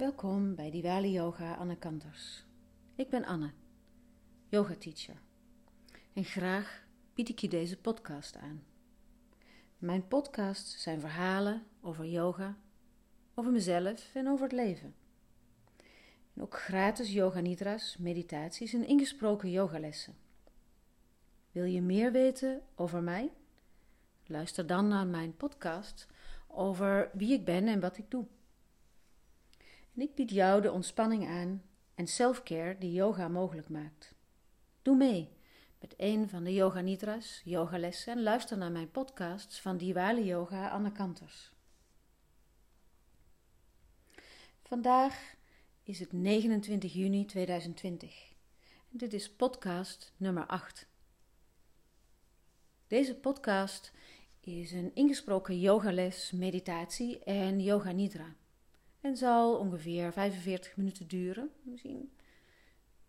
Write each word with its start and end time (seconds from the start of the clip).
Welkom 0.00 0.54
bij 0.54 0.70
Diwali 0.70 1.12
Yoga 1.12 1.54
Anne 1.54 1.76
Kanters. 1.76 2.44
Ik 2.94 3.08
ben 3.08 3.24
Anne, 3.24 3.50
yoga 4.48 4.74
teacher. 4.74 5.14
En 6.12 6.24
graag 6.24 6.84
bied 7.14 7.28
ik 7.28 7.38
je 7.38 7.48
deze 7.48 7.80
podcast 7.80 8.36
aan. 8.36 8.62
Mijn 9.78 10.08
podcasts 10.08 10.82
zijn 10.82 11.00
verhalen 11.00 11.62
over 11.80 12.06
yoga, 12.06 12.56
over 13.34 13.52
mezelf 13.52 14.10
en 14.14 14.28
over 14.28 14.42
het 14.44 14.52
leven. 14.52 14.94
En 16.34 16.42
ook 16.42 16.54
gratis 16.54 17.12
yoga 17.12 17.40
nidras, 17.40 17.96
meditaties 17.96 18.72
en 18.72 18.86
ingesproken 18.86 19.50
yogalessen. 19.50 20.14
Wil 21.52 21.64
je 21.64 21.82
meer 21.82 22.12
weten 22.12 22.62
over 22.74 23.02
mij? 23.02 23.32
Luister 24.26 24.66
dan 24.66 24.88
naar 24.88 25.06
mijn 25.06 25.36
podcast 25.36 26.06
over 26.46 27.10
wie 27.12 27.32
ik 27.32 27.44
ben 27.44 27.68
en 27.68 27.80
wat 27.80 27.98
ik 27.98 28.10
doe. 28.10 28.26
En 29.94 30.00
ik 30.00 30.14
bied 30.14 30.30
jou 30.30 30.62
de 30.62 30.72
ontspanning 30.72 31.26
aan 31.26 31.62
en 31.94 32.06
selfcare 32.06 32.78
die 32.78 32.92
yoga 32.92 33.28
mogelijk 33.28 33.68
maakt. 33.68 34.14
Doe 34.82 34.96
mee 34.96 35.28
met 35.80 35.94
een 35.96 36.28
van 36.28 36.44
de 36.44 36.54
yoga 36.54 36.80
nidras, 36.80 37.40
yogalessen 37.44 38.12
en 38.12 38.22
luister 38.22 38.58
naar 38.58 38.72
mijn 38.72 38.90
podcasts 38.90 39.60
van 39.60 39.76
Diwali 39.76 40.24
Yoga 40.24 40.68
Anne 40.68 40.92
Kanters. 40.92 41.52
Vandaag 44.62 45.34
is 45.82 46.00
het 46.00 46.12
29 46.12 46.92
juni 46.92 47.24
2020 47.24 48.28
en 48.90 48.98
dit 48.98 49.12
is 49.12 49.30
podcast 49.30 50.12
nummer 50.16 50.46
8. 50.46 50.88
Deze 52.86 53.14
podcast 53.16 53.92
is 54.40 54.72
een 54.72 54.94
ingesproken 54.94 55.60
yogales, 55.60 56.30
meditatie 56.30 57.18
en 57.24 57.60
yoga 57.60 57.90
nidra. 57.90 58.34
En 59.00 59.16
zal 59.16 59.56
ongeveer 59.56 60.12
45 60.12 60.76
minuten 60.76 61.08
duren, 61.08 61.50
misschien 61.62 62.12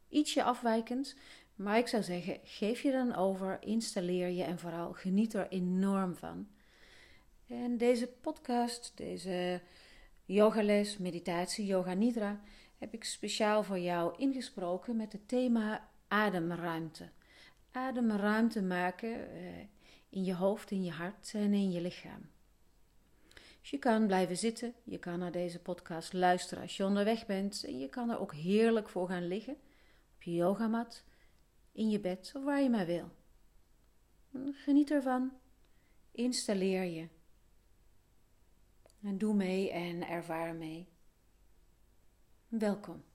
ietsje 0.10 0.44
afwijkend. 0.44 1.16
Maar 1.56 1.78
ik 1.78 1.88
zou 1.88 2.04
zeggen, 2.04 2.40
geef 2.44 2.82
je 2.82 2.92
dan 2.92 3.16
over, 3.16 3.58
installeer 3.62 4.28
je 4.28 4.44
en 4.44 4.60
vooral 4.60 4.94
geniet 4.94 5.34
er 5.34 5.48
enorm 5.48 6.16
van. 6.16 6.48
En 7.48 7.78
deze 7.78 8.08
podcast, 8.08 8.92
deze 8.96 9.62
yogales, 10.26 10.98
meditatie, 10.98 11.66
yoga 11.66 11.94
nidra, 11.94 12.42
heb 12.78 12.94
ik 12.94 13.04
speciaal 13.04 13.64
voor 13.64 13.80
jou 13.80 14.14
ingesproken 14.18 14.96
met 14.96 15.12
het 15.12 15.28
thema 15.28 15.90
ademruimte. 16.08 17.10
Ademruimte 17.72 18.62
maken 18.62 19.32
eh, 19.32 19.42
in 20.10 20.24
je 20.24 20.36
hoofd, 20.36 20.72
in 20.72 20.84
je 20.84 20.92
hart 20.92 21.32
en 21.34 21.54
in 21.54 21.72
je 21.72 21.82
lichaam. 21.82 22.30
Dus 23.62 23.70
je 23.70 23.78
kan 23.78 24.08
blijven 24.08 24.38
zitten, 24.38 24.74
je 24.84 24.98
kan 24.98 25.20
naar 25.20 25.32
deze 25.32 25.60
podcast 25.60 26.14
luisteren 26.14 26.64
als 26.64 26.78
je 26.78 26.86
onderweg 26.86 27.26
bent 27.26 27.64
en 27.64 27.80
je 27.80 27.90
kan 27.90 28.10
er 28.10 28.20
ook 28.20 28.34
heerlijk 28.34 28.90
voor 28.90 29.08
gaan 29.08 29.28
liggen, 29.28 29.58
op 30.16 30.24
je 30.24 30.34
yogamat, 30.34 31.04
in 31.72 31.90
je 31.90 32.00
bed 32.00 32.32
of 32.36 32.44
waar 32.44 32.62
je 32.62 32.70
maar 32.70 32.86
wil. 32.86 33.10
Geniet 34.52 34.92
ervan, 34.92 35.32
installeer 36.12 36.84
je 36.84 37.08
en 39.02 39.18
doe 39.18 39.34
mee 39.34 39.72
en 39.72 40.08
ervaar 40.08 40.56
mee. 40.56 40.88
Welkom. 42.48 43.11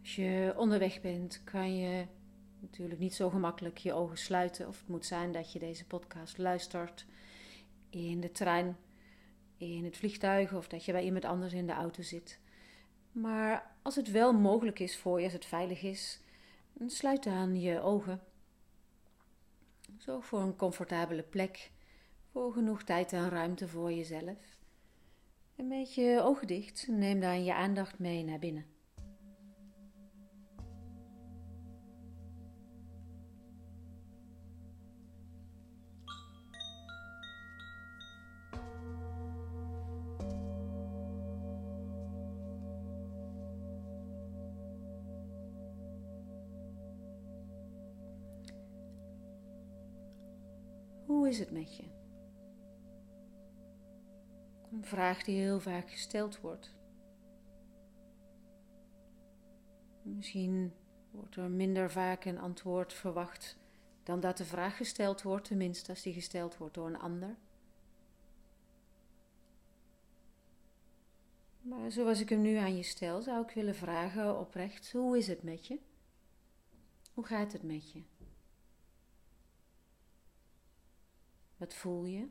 Als 0.00 0.16
je 0.16 0.54
onderweg 0.56 1.00
bent, 1.00 1.44
kan 1.44 1.76
je 1.76 2.06
natuurlijk 2.60 3.00
niet 3.00 3.14
zo 3.14 3.30
gemakkelijk 3.30 3.78
je 3.78 3.92
ogen 3.92 4.18
sluiten. 4.18 4.68
Of 4.68 4.78
het 4.78 4.88
moet 4.88 5.06
zijn 5.06 5.32
dat 5.32 5.52
je 5.52 5.58
deze 5.58 5.86
podcast 5.86 6.38
luistert 6.38 7.06
in 7.90 8.20
de 8.20 8.32
trein, 8.32 8.76
in 9.56 9.84
het 9.84 9.96
vliegtuig 9.96 10.52
of 10.52 10.68
dat 10.68 10.84
je 10.84 10.92
bij 10.92 11.04
iemand 11.04 11.24
anders 11.24 11.52
in 11.52 11.66
de 11.66 11.72
auto 11.72 12.02
zit. 12.02 12.40
Maar 13.12 13.76
als 13.82 13.96
het 13.96 14.10
wel 14.10 14.32
mogelijk 14.32 14.78
is 14.78 14.98
voor 14.98 15.18
je, 15.18 15.24
als 15.24 15.32
het 15.32 15.44
veilig 15.44 15.82
is, 15.82 16.20
sluit 16.86 17.22
dan 17.22 17.60
je 17.60 17.80
ogen. 17.80 18.20
Zorg 19.98 20.26
voor 20.26 20.40
een 20.40 20.56
comfortabele 20.56 21.22
plek, 21.22 21.70
voor 22.30 22.52
genoeg 22.52 22.82
tijd 22.82 23.12
en 23.12 23.28
ruimte 23.28 23.68
voor 23.68 23.92
jezelf. 23.92 24.58
En 25.56 25.68
met 25.68 25.94
je 25.94 26.20
ogen 26.22 26.46
dicht, 26.46 26.86
neem 26.88 27.20
dan 27.20 27.44
je 27.44 27.54
aandacht 27.54 27.98
mee 27.98 28.24
naar 28.24 28.38
binnen. 28.38 28.69
Is 51.30 51.38
het 51.38 51.50
met 51.50 51.76
je? 51.76 51.84
Een 54.72 54.84
vraag 54.84 55.22
die 55.22 55.40
heel 55.40 55.60
vaak 55.60 55.90
gesteld 55.90 56.40
wordt. 56.40 56.74
Misschien 60.02 60.72
wordt 61.10 61.36
er 61.36 61.50
minder 61.50 61.90
vaak 61.90 62.24
een 62.24 62.38
antwoord 62.38 62.92
verwacht 62.92 63.58
dan 64.02 64.20
dat 64.20 64.36
de 64.36 64.44
vraag 64.44 64.76
gesteld 64.76 65.22
wordt, 65.22 65.46
tenminste 65.46 65.90
als 65.90 66.02
die 66.02 66.12
gesteld 66.12 66.56
wordt 66.56 66.74
door 66.74 66.86
een 66.86 67.00
ander. 67.00 67.36
Maar 71.60 71.90
zoals 71.90 72.20
ik 72.20 72.28
hem 72.28 72.40
nu 72.40 72.56
aan 72.56 72.76
je 72.76 72.82
stel, 72.82 73.22
zou 73.22 73.42
ik 73.42 73.50
willen 73.50 73.74
vragen 73.74 74.38
oprecht: 74.38 74.92
hoe 74.92 75.18
is 75.18 75.26
het 75.26 75.42
met 75.42 75.66
je? 75.66 75.78
Hoe 77.14 77.26
gaat 77.26 77.52
het 77.52 77.62
met 77.62 77.92
je? 77.92 78.02
Wat 81.60 81.74
voel 81.74 82.04
je? 82.04 82.28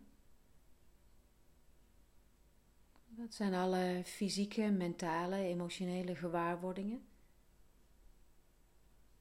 Wat 3.07 3.33
zijn 3.33 3.53
alle 3.53 4.01
fysieke, 4.05 4.69
mentale, 4.71 5.35
emotionele 5.35 6.15
gewaarwordingen 6.15 7.07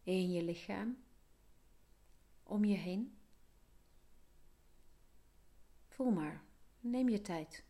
in 0.03 0.31
je 0.31 0.43
lichaam, 0.43 1.05
om 2.43 2.65
je 2.65 2.77
heen? 2.77 3.19
Voel 5.89 6.11
maar, 6.11 6.43
neem 6.81 7.09
je 7.09 7.21
tijd. 7.21 7.65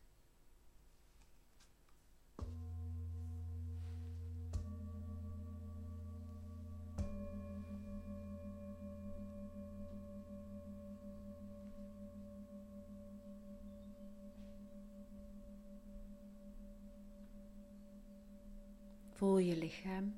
Lichaam 19.69 20.15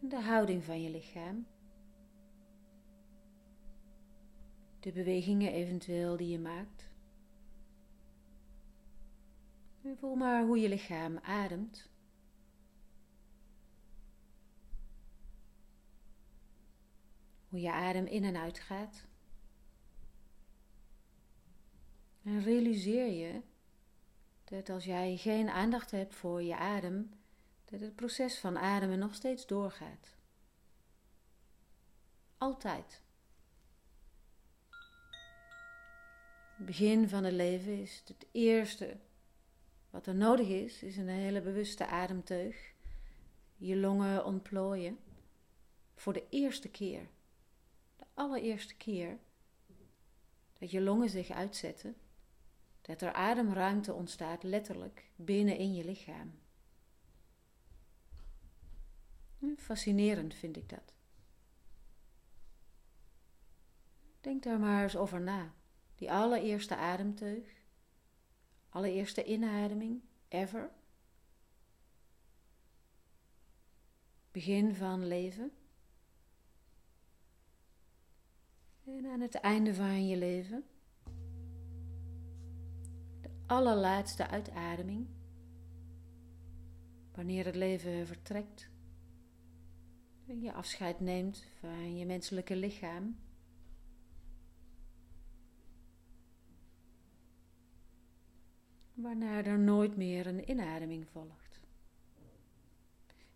de 0.00 0.20
houding 0.20 0.64
van 0.64 0.82
je 0.82 0.90
lichaam. 0.90 1.46
De 4.80 4.92
bewegingen 4.92 5.52
eventueel 5.52 6.16
die 6.16 6.28
je 6.28 6.38
maakt. 6.38 6.90
En 9.82 9.96
voel 9.98 10.14
maar 10.14 10.44
hoe 10.44 10.58
je 10.58 10.68
lichaam 10.68 11.18
ademt. 11.18 11.90
Hoe 17.48 17.60
je 17.60 17.72
adem 17.72 18.06
in 18.06 18.24
en 18.24 18.36
uit 18.36 18.58
gaat. 18.58 19.06
En 22.22 22.42
realiseer 22.42 23.12
je 23.12 23.42
dat 24.44 24.68
als 24.68 24.84
jij 24.84 25.16
geen 25.16 25.48
aandacht 25.48 25.90
hebt 25.90 26.14
voor 26.14 26.42
je 26.42 26.56
adem, 26.56 27.17
dat 27.70 27.80
het 27.80 27.96
proces 27.96 28.38
van 28.38 28.58
ademen 28.58 28.98
nog 28.98 29.14
steeds 29.14 29.46
doorgaat. 29.46 30.16
Altijd. 32.38 33.02
Het 36.56 36.66
begin 36.66 37.08
van 37.08 37.24
het 37.24 37.34
leven 37.34 37.80
is 37.80 38.02
het 38.06 38.26
eerste 38.32 38.96
wat 39.90 40.06
er 40.06 40.14
nodig 40.14 40.48
is, 40.48 40.82
is 40.82 40.96
een 40.96 41.08
hele 41.08 41.40
bewuste 41.40 41.86
ademteug. 41.86 42.72
Je 43.56 43.76
longen 43.76 44.24
ontplooien. 44.24 44.98
Voor 45.94 46.12
de 46.12 46.26
eerste 46.30 46.68
keer, 46.68 47.08
de 47.96 48.04
allereerste 48.14 48.76
keer, 48.76 49.18
dat 50.58 50.70
je 50.70 50.80
longen 50.80 51.08
zich 51.08 51.30
uitzetten, 51.30 51.96
dat 52.80 53.02
er 53.02 53.12
ademruimte 53.12 53.92
ontstaat, 53.92 54.42
letterlijk, 54.42 55.10
binnen 55.16 55.56
in 55.56 55.74
je 55.74 55.84
lichaam. 55.84 56.38
Fascinerend 59.56 60.34
vind 60.34 60.56
ik 60.56 60.68
dat. 60.68 60.94
Denk 64.20 64.42
daar 64.42 64.58
maar 64.58 64.82
eens 64.82 64.96
over 64.96 65.20
na. 65.20 65.52
Die 65.94 66.12
allereerste 66.12 66.76
ademteug. 66.76 67.44
Allereerste 68.68 69.24
inademing 69.24 70.02
ever. 70.28 70.70
Begin 74.30 74.74
van 74.74 75.06
leven. 75.06 75.52
En 78.84 79.06
aan 79.06 79.20
het 79.20 79.34
einde 79.34 79.74
van 79.74 80.06
je 80.06 80.16
leven. 80.16 80.64
De 83.20 83.30
allerlaatste 83.46 84.28
uitademing. 84.28 85.06
Wanneer 87.12 87.44
het 87.44 87.54
leven 87.54 88.06
vertrekt. 88.06 88.70
En 90.28 90.40
je 90.40 90.52
afscheid 90.52 91.00
neemt 91.00 91.44
van 91.60 91.96
je 91.96 92.06
menselijke 92.06 92.56
lichaam. 92.56 93.16
waarna 99.00 99.44
er 99.44 99.58
nooit 99.58 99.96
meer 99.96 100.26
een 100.26 100.50
inademing 100.50 101.08
volgt. 101.08 101.60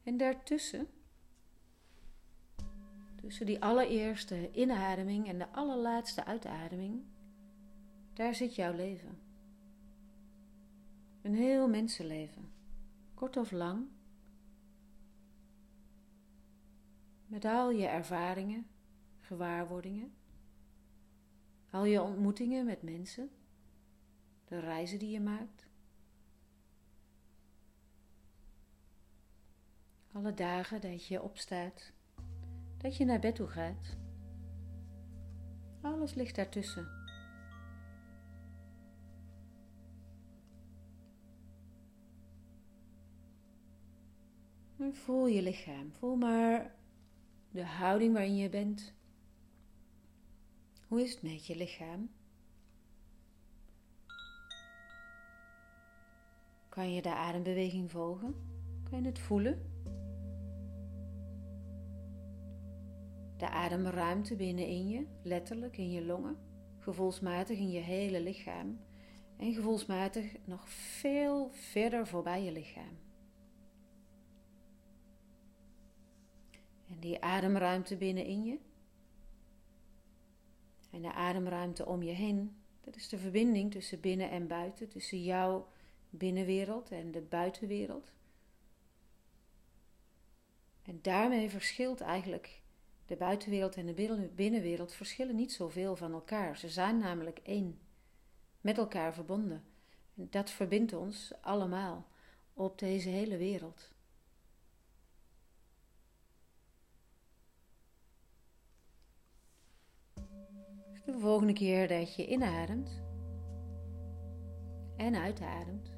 En 0.02 0.16
daartussen, 0.16 0.86
tussen 3.16 3.46
die 3.46 3.62
allereerste 3.62 4.50
inademing 4.52 5.28
en 5.28 5.38
de 5.38 5.48
allerlaatste 5.48 6.24
uitademing, 6.24 7.02
daar 8.12 8.34
zit 8.34 8.54
jouw 8.54 8.74
leven. 8.74 9.18
Een 11.22 11.34
heel 11.34 11.68
mensenleven, 11.68 12.52
kort 13.14 13.36
of 13.36 13.50
lang, 13.50 13.86
met 17.32 17.44
al 17.44 17.70
je 17.70 17.86
ervaringen, 17.86 18.66
gewaarwordingen, 19.20 20.14
al 21.70 21.84
je 21.84 22.02
ontmoetingen 22.02 22.64
met 22.64 22.82
mensen 22.82 23.30
de 24.44 24.58
reizen 24.58 24.98
die 24.98 25.10
je 25.10 25.20
maakt. 25.20 25.68
Alle 30.12 30.34
dagen 30.34 30.80
dat 30.80 31.06
je 31.06 31.22
opstaat, 31.22 31.92
dat 32.76 32.96
je 32.96 33.04
naar 33.04 33.20
bed 33.20 33.34
toe 33.34 33.48
gaat. 33.48 33.96
Alles 35.80 36.14
ligt 36.14 36.36
daartussen. 36.36 36.88
En 44.78 44.94
voel 44.94 45.26
je 45.26 45.42
lichaam. 45.42 45.92
Voel 45.92 46.16
maar 46.16 46.80
de 47.52 47.64
houding 47.64 48.12
waarin 48.12 48.36
je 48.36 48.48
bent. 48.48 48.92
Hoe 50.86 51.02
is 51.02 51.12
het 51.12 51.22
met 51.22 51.46
je 51.46 51.56
lichaam? 51.56 52.10
Kan 56.68 56.92
je 56.92 57.02
de 57.02 57.14
adembeweging 57.14 57.90
volgen? 57.90 58.34
Kan 58.90 59.02
je 59.02 59.08
het 59.08 59.18
voelen? 59.18 59.70
De 63.36 63.48
ademruimte 63.48 64.36
binnenin 64.36 64.88
je, 64.88 65.06
letterlijk 65.22 65.76
in 65.76 65.90
je 65.90 66.04
longen, 66.04 66.36
gevoelsmatig 66.78 67.58
in 67.58 67.70
je 67.70 67.80
hele 67.80 68.20
lichaam 68.20 68.80
en 69.36 69.54
gevoelsmatig 69.54 70.36
nog 70.44 70.68
veel 70.68 71.50
verder 71.52 72.06
voorbij 72.06 72.42
je 72.42 72.52
lichaam. 72.52 72.98
Die 77.02 77.22
ademruimte 77.22 77.96
binnenin 77.96 78.44
je 78.44 78.58
en 80.90 81.02
de 81.02 81.12
ademruimte 81.12 81.86
om 81.86 82.02
je 82.02 82.12
heen, 82.12 82.56
dat 82.80 82.96
is 82.96 83.08
de 83.08 83.18
verbinding 83.18 83.70
tussen 83.70 84.00
binnen 84.00 84.30
en 84.30 84.46
buiten, 84.46 84.88
tussen 84.88 85.22
jou 85.22 85.62
binnenwereld 86.10 86.90
en 86.90 87.10
de 87.10 87.20
buitenwereld. 87.20 88.12
En 90.82 90.98
daarmee 91.02 91.50
verschilt 91.50 92.00
eigenlijk 92.00 92.62
de 93.06 93.16
buitenwereld 93.16 93.76
en 93.76 93.86
de 93.86 94.30
binnenwereld 94.34 94.92
verschillen 94.92 95.36
niet 95.36 95.52
zoveel 95.52 95.96
van 95.96 96.12
elkaar. 96.12 96.56
Ze 96.56 96.68
zijn 96.68 96.98
namelijk 96.98 97.38
één, 97.38 97.78
met 98.60 98.78
elkaar 98.78 99.14
verbonden. 99.14 99.64
En 100.14 100.26
dat 100.30 100.50
verbindt 100.50 100.92
ons 100.92 101.32
allemaal 101.40 102.06
op 102.54 102.78
deze 102.78 103.08
hele 103.08 103.36
wereld. 103.36 103.91
De 111.12 111.18
volgende 111.18 111.52
keer 111.52 111.88
dat 111.88 112.14
je 112.14 112.26
inademt 112.26 113.02
en 114.96 115.16
uitademt, 115.16 115.90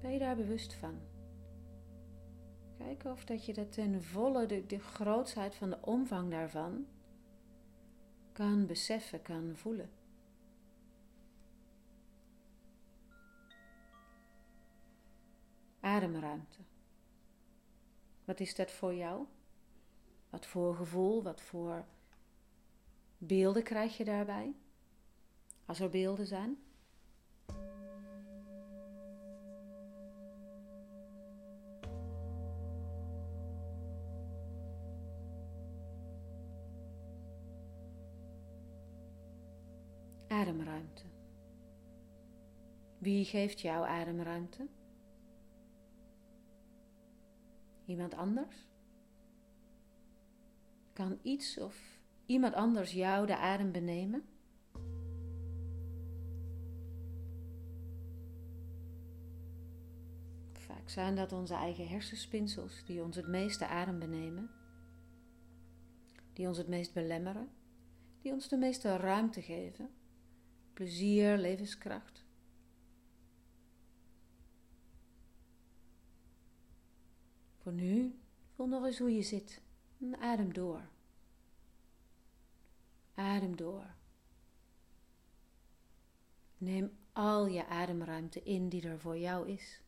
ben 0.00 0.12
je 0.12 0.18
daar 0.18 0.36
bewust 0.36 0.74
van? 0.74 0.98
Kijk 2.78 3.04
of 3.04 3.24
dat 3.24 3.46
je 3.46 3.52
dat 3.52 3.72
ten 3.72 4.02
volle, 4.02 4.46
de, 4.46 4.66
de 4.66 4.80
van 5.50 5.70
de 5.70 5.78
omvang 5.80 6.30
daarvan, 6.30 6.86
kan 8.32 8.66
beseffen, 8.66 9.22
kan 9.22 9.52
voelen. 9.54 9.90
Ademruimte. 15.80 16.58
Wat 18.24 18.40
is 18.40 18.54
dat 18.54 18.70
voor 18.70 18.94
jou? 18.94 19.26
Wat 20.30 20.46
voor 20.46 20.76
gevoel, 20.76 21.22
wat 21.22 21.40
voor 21.40 21.84
beelden 23.18 23.62
krijg 23.62 23.96
je 23.96 24.04
daarbij? 24.04 24.54
Als 25.66 25.80
er 25.80 25.90
beelden 25.90 26.26
zijn. 26.26 26.58
Ademruimte. 40.28 41.02
Wie 42.98 43.24
geeft 43.24 43.60
jou 43.60 43.86
ademruimte? 43.86 44.66
Iemand 47.86 48.14
anders? 48.14 48.68
Kan 50.92 51.18
iets 51.22 51.58
of 51.58 51.95
iemand 52.26 52.54
anders 52.54 52.92
jou 52.92 53.26
de 53.26 53.36
adem 53.36 53.72
benemen? 53.72 54.24
Vaak 60.52 60.88
zijn 60.88 61.16
dat 61.16 61.32
onze 61.32 61.54
eigen 61.54 61.88
hersenspinsels 61.88 62.84
die 62.84 63.02
ons 63.02 63.16
het 63.16 63.26
meeste 63.26 63.66
adem 63.66 63.98
benemen, 63.98 64.50
die 66.32 66.48
ons 66.48 66.58
het 66.58 66.68
meest 66.68 66.92
belemmeren, 66.92 67.48
die 68.22 68.32
ons 68.32 68.48
de 68.48 68.56
meeste 68.56 68.96
ruimte 68.96 69.42
geven 69.42 69.90
plezier, 70.76 71.38
levenskracht. 71.38 72.24
Voor 77.56 77.72
nu, 77.72 78.18
voel 78.54 78.66
nog 78.66 78.84
eens 78.84 78.98
hoe 78.98 79.14
je 79.14 79.22
zit. 79.22 79.60
En 80.00 80.16
adem 80.16 80.52
door. 80.52 80.88
Adem 83.16 83.56
door. 83.56 83.94
Neem 86.58 86.98
al 87.12 87.46
je 87.46 87.66
ademruimte 87.66 88.42
in 88.42 88.68
die 88.68 88.88
er 88.88 89.00
voor 89.00 89.18
jou 89.18 89.48
is. 89.48 89.80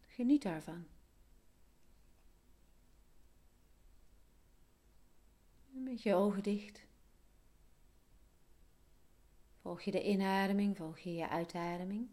Geniet 0.00 0.42
daarvan. 0.42 0.86
Met 5.68 6.02
je 6.02 6.14
ogen 6.14 6.42
dicht. 6.42 6.82
Volg 9.60 9.82
je 9.82 9.90
de 9.90 10.04
inademing, 10.08 10.76
volg 10.76 10.98
je 10.98 11.14
je 11.14 11.28
uitademing. 11.28 12.08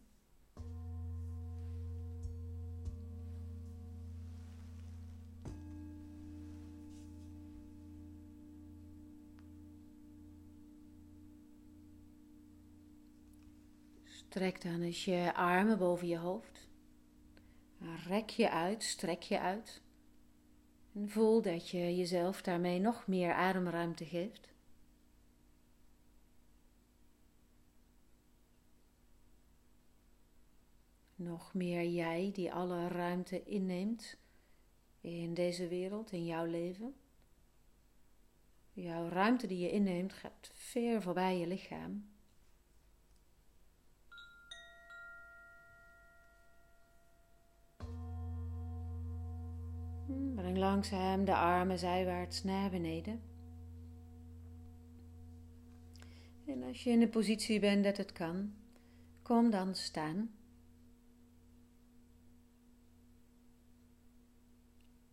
Strek 14.30 14.62
dan 14.62 14.82
eens 14.82 15.06
je 15.06 15.34
armen 15.34 15.78
boven 15.78 16.08
je 16.08 16.18
hoofd. 16.18 16.70
Rek 18.08 18.30
je 18.30 18.50
uit, 18.50 18.84
strek 18.84 19.22
je 19.22 19.40
uit. 19.40 19.82
En 20.94 21.10
voel 21.10 21.42
dat 21.42 21.70
je 21.70 21.96
jezelf 21.96 22.42
daarmee 22.42 22.80
nog 22.80 23.08
meer 23.08 23.34
ademruimte 23.34 24.06
geeft. 24.06 24.54
Nog 31.16 31.54
meer 31.54 31.90
jij 31.90 32.32
die 32.34 32.54
alle 32.54 32.88
ruimte 32.88 33.44
inneemt 33.44 34.18
in 35.02 35.34
deze 35.34 35.68
wereld, 35.68 36.12
in 36.12 36.26
jouw 36.26 36.46
leven. 36.46 36.96
Jouw 38.74 39.08
ruimte 39.08 39.48
die 39.48 39.60
je 39.60 39.72
inneemt 39.72 40.14
gaat 40.14 40.52
ver 40.54 41.02
voorbij 41.02 41.38
je 41.38 41.48
lichaam. 41.48 42.18
Breng 50.36 50.58
langzaam 50.58 51.25
de 51.25 51.36
armen 51.36 51.80
zijwaarts 51.80 52.44
naar 52.44 52.70
beneden. 52.70 53.22
En 56.46 56.63
als 56.63 56.84
je 56.84 56.89
in 56.89 57.00
de 57.00 57.08
positie 57.08 57.60
bent 57.60 57.84
dat 57.84 57.98
het 57.98 58.12
kan, 58.12 58.54
kom 59.22 59.50
dan 59.50 59.75
staan. 59.75 60.32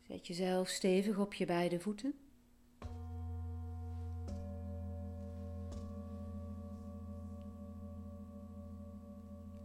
Zet 0.02 0.26
jezelf 0.26 0.68
stevig 0.68 1.18
op 1.18 1.34
je 1.34 1.46
beide 1.46 1.80
voeten. 1.80 2.14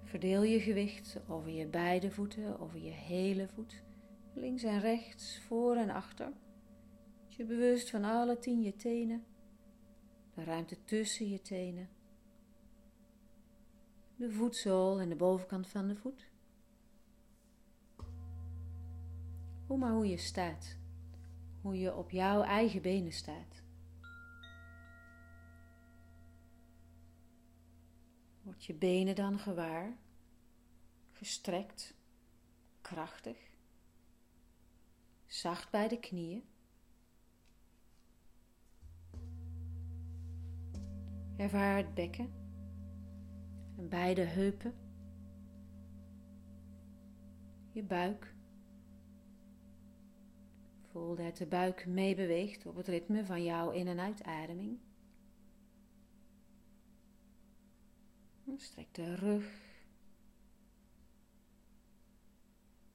Verdeel 0.03 0.43
je 0.43 0.59
gewicht 0.59 1.19
over 1.27 1.51
je 1.51 1.65
beide 1.67 2.11
voeten, 2.11 2.59
over 2.59 2.79
je 2.79 2.89
hele 2.89 3.47
voet, 3.47 3.83
links 4.33 4.63
en 4.63 4.79
rechts, 4.79 5.39
voor 5.39 5.75
en 5.75 5.89
achter. 5.89 6.33
Je 7.27 7.45
bewust 7.45 7.89
van 7.89 8.03
alle 8.03 8.39
tien 8.39 8.61
je 8.61 8.75
tenen, 8.75 9.25
de 10.33 10.43
ruimte 10.43 10.83
tussen 10.83 11.29
je 11.29 11.41
tenen, 11.41 11.89
de 14.15 14.31
voetzool 14.31 14.99
en 14.99 15.09
de 15.09 15.15
bovenkant 15.15 15.67
van 15.67 15.87
de 15.87 15.95
voet. 15.95 16.29
Hoe 19.67 19.77
maar 19.77 19.93
hoe 19.93 20.07
je 20.07 20.17
staat, 20.17 20.77
hoe 21.61 21.79
je 21.79 21.95
op 21.95 22.11
jouw 22.11 22.41
eigen 22.41 22.81
benen 22.81 23.11
staat. 23.11 23.63
Word 28.43 28.65
je 28.65 28.73
benen 28.73 29.15
dan 29.15 29.39
gewaar, 29.39 29.97
gestrekt, 31.11 31.95
krachtig, 32.81 33.50
zacht 35.31 35.71
bij 35.71 35.87
de 35.87 35.99
knieën. 35.99 36.43
Ervaar 41.37 41.77
het 41.77 41.93
bekken 41.93 42.31
en 43.77 43.89
beide 43.89 44.21
heupen, 44.21 44.73
je 47.71 47.83
buik. 47.83 48.35
Voel 50.91 51.15
dat 51.15 51.37
de 51.37 51.45
buik 51.45 51.85
meebeweegt 51.85 52.65
op 52.65 52.75
het 52.75 52.87
ritme 52.87 53.25
van 53.25 53.43
jouw 53.43 53.71
in- 53.71 53.87
en 53.87 53.99
uitademing. 53.99 54.79
Strek 58.57 58.93
de 58.93 59.15
rug. 59.15 59.59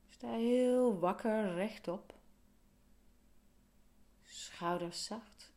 Sta 0.07 0.33
heel 0.33 0.99
wakker 0.99 1.55
rechtop. 1.55 2.15
Schouders 4.47 5.05
zacht. 5.05 5.53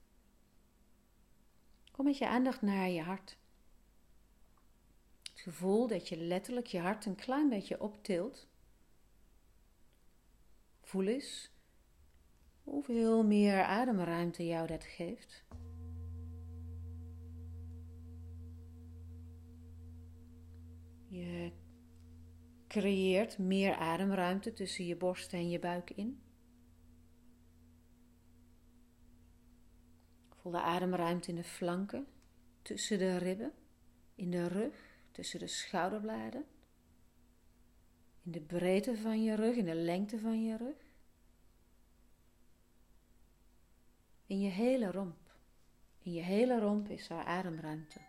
Kom 1.91 2.05
met 2.05 2.17
je 2.17 2.27
aandacht 2.27 2.61
naar 2.61 2.89
je 2.89 3.01
hart. 3.01 3.37
Het 5.23 5.39
gevoel 5.39 5.87
dat 5.87 6.07
je 6.07 6.17
letterlijk 6.17 6.67
je 6.67 6.79
hart 6.79 7.05
een 7.05 7.15
klein 7.15 7.49
beetje 7.49 7.81
optilt. 7.81 8.47
Voel 10.81 11.05
eens 11.05 11.51
hoeveel 12.63 13.23
meer 13.23 13.63
ademruimte 13.63 14.45
jou 14.45 14.67
dat 14.67 14.83
geeft. 14.83 15.43
Je 21.07 21.51
creëert 22.67 23.37
meer 23.37 23.75
ademruimte 23.75 24.53
tussen 24.53 24.85
je 24.85 24.95
borst 24.95 25.33
en 25.33 25.49
je 25.49 25.59
buik 25.59 25.89
in. 25.89 26.28
Voel 30.41 30.51
de 30.51 30.61
ademruimte 30.61 31.29
in 31.29 31.35
de 31.35 31.43
flanken, 31.43 32.07
tussen 32.61 32.97
de 32.97 33.17
ribben, 33.17 33.53
in 34.15 34.31
de 34.31 34.47
rug, 34.47 34.75
tussen 35.11 35.39
de 35.39 35.47
schouderbladen, 35.47 36.45
in 38.23 38.31
de 38.31 38.41
breedte 38.41 38.97
van 38.97 39.23
je 39.23 39.35
rug, 39.35 39.55
in 39.55 39.65
de 39.65 39.75
lengte 39.75 40.19
van 40.19 40.43
je 40.43 40.57
rug. 40.57 40.87
In 44.25 44.39
je 44.39 44.49
hele 44.49 44.91
romp. 44.91 45.33
In 46.01 46.13
je 46.13 46.21
hele 46.21 46.59
romp 46.59 46.89
is 46.89 47.09
er 47.09 47.23
ademruimte. 47.23 47.99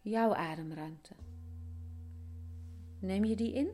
Jouw 0.00 0.34
ademruimte. 0.34 1.14
Neem 2.98 3.24
je 3.24 3.36
die 3.36 3.52
in? 3.52 3.68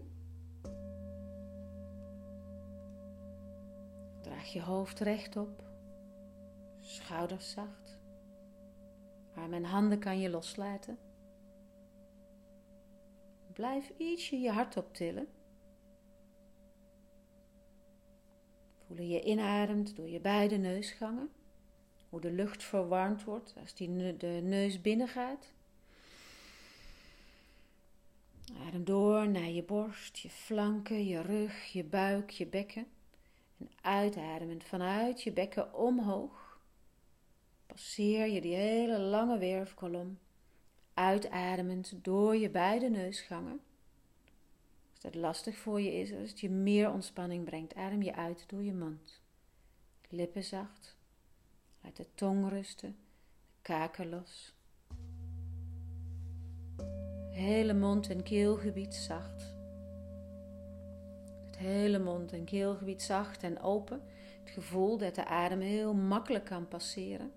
Draag 4.20 4.52
je 4.52 4.62
hoofd 4.62 5.00
rechtop, 5.00 5.69
schouders 6.90 7.50
zacht. 7.50 7.98
Armen 9.34 9.64
en 9.64 9.64
handen 9.64 9.98
kan 9.98 10.20
je 10.20 10.30
loslaten. 10.30 10.98
Blijf 13.52 13.92
ietsje 13.96 14.36
je 14.36 14.50
hart 14.50 14.76
optillen. 14.76 15.28
Voel 18.86 19.00
je 19.00 19.22
inademt 19.22 19.96
door 19.96 20.08
je 20.08 20.20
beide 20.20 20.56
neusgangen. 20.56 21.30
Hoe 22.08 22.20
de 22.20 22.32
lucht 22.32 22.62
verwarmd 22.62 23.24
wordt 23.24 23.54
als 23.60 23.74
die 23.74 24.16
de 24.16 24.40
neus 24.42 24.80
binnengaat. 24.80 25.52
Adem 28.66 28.84
door 28.84 29.28
naar 29.28 29.48
je 29.48 29.62
borst, 29.62 30.18
je 30.18 30.30
flanken, 30.30 31.06
je 31.06 31.20
rug, 31.20 31.64
je 31.64 31.84
buik, 31.84 32.30
je 32.30 32.46
bekken. 32.46 32.86
En 33.58 33.68
uitademend 33.80 34.64
vanuit 34.64 35.22
je 35.22 35.32
bekken 35.32 35.74
omhoog. 35.74 36.39
Passeer 37.70 38.26
je 38.26 38.40
die 38.40 38.54
hele 38.54 38.98
lange 38.98 39.38
werfkolom. 39.38 40.18
Uitademend 40.94 42.04
door 42.04 42.36
je 42.36 42.50
beide 42.50 42.88
neusgangen. 42.88 43.60
Als 44.90 45.00
dat 45.00 45.14
lastig 45.14 45.56
voor 45.56 45.80
je 45.80 45.92
is, 45.92 46.12
als 46.12 46.28
het 46.30 46.40
je 46.40 46.50
meer 46.50 46.90
ontspanning 46.90 47.44
brengt, 47.44 47.74
adem 47.74 48.02
je 48.02 48.14
uit 48.14 48.44
door 48.48 48.62
je 48.62 48.74
mond. 48.74 49.20
Lippen 50.08 50.44
zacht. 50.44 50.96
Laat 51.82 51.96
de 51.96 52.06
tong 52.14 52.48
rusten. 52.48 52.96
De 53.46 53.62
kaken 53.62 54.08
los 54.08 54.54
hele 57.40 57.74
mond- 57.74 58.10
en 58.10 58.22
keelgebied 58.22 58.94
zacht. 58.94 59.54
Het 61.46 61.58
hele 61.58 61.98
mond- 61.98 62.32
en 62.32 62.44
keelgebied 62.44 63.02
zacht 63.02 63.42
en 63.42 63.60
open. 63.60 64.02
Het 64.44 64.50
gevoel 64.50 64.98
dat 64.98 65.14
de 65.14 65.24
adem 65.24 65.60
heel 65.60 65.94
makkelijk 65.94 66.44
kan 66.44 66.68
passeren. 66.68 67.32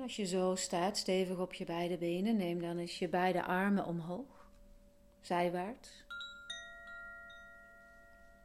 Als 0.00 0.16
je 0.16 0.26
zo 0.26 0.54
staat, 0.54 0.96
stevig 0.96 1.38
op 1.38 1.54
je 1.54 1.64
beide 1.64 1.98
benen, 1.98 2.36
neem 2.36 2.60
dan 2.60 2.78
eens 2.78 2.98
je 2.98 3.08
beide 3.08 3.44
armen 3.44 3.84
omhoog, 3.84 4.50
zijwaarts. 5.20 6.04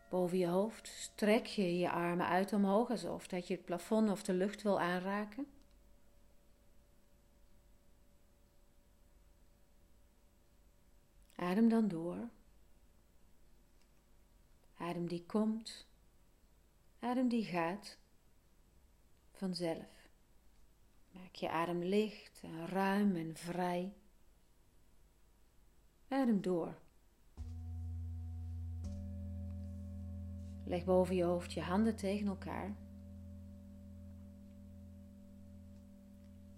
Boven 0.09 0.37
je 0.37 0.47
hoofd 0.47 0.87
strek 0.87 1.45
je 1.45 1.77
je 1.77 1.89
armen 1.89 2.27
uit 2.27 2.53
omhoog 2.53 2.89
alsof 2.89 3.27
dat 3.27 3.47
je 3.47 3.53
het 3.53 3.65
plafond 3.65 4.09
of 4.09 4.23
de 4.23 4.33
lucht 4.33 4.61
wil 4.61 4.79
aanraken. 4.79 5.47
Adem 11.35 11.69
dan 11.69 11.87
door. 11.87 12.29
Adem 14.77 15.07
die 15.07 15.25
komt. 15.25 15.87
Adem 16.99 17.27
die 17.27 17.43
gaat. 17.43 17.97
Vanzelf. 19.31 19.94
Maak 21.15 21.35
je 21.35 21.49
adem 21.49 21.83
licht 21.83 22.41
en 22.43 22.67
ruim 22.67 23.15
en 23.15 23.35
vrij. 23.35 23.93
Adem 26.07 26.41
door. 26.41 26.77
Leg 30.65 30.85
boven 30.85 31.15
je 31.15 31.23
hoofd 31.23 31.53
je 31.53 31.61
handen 31.61 31.95
tegen 31.95 32.27
elkaar. 32.27 32.75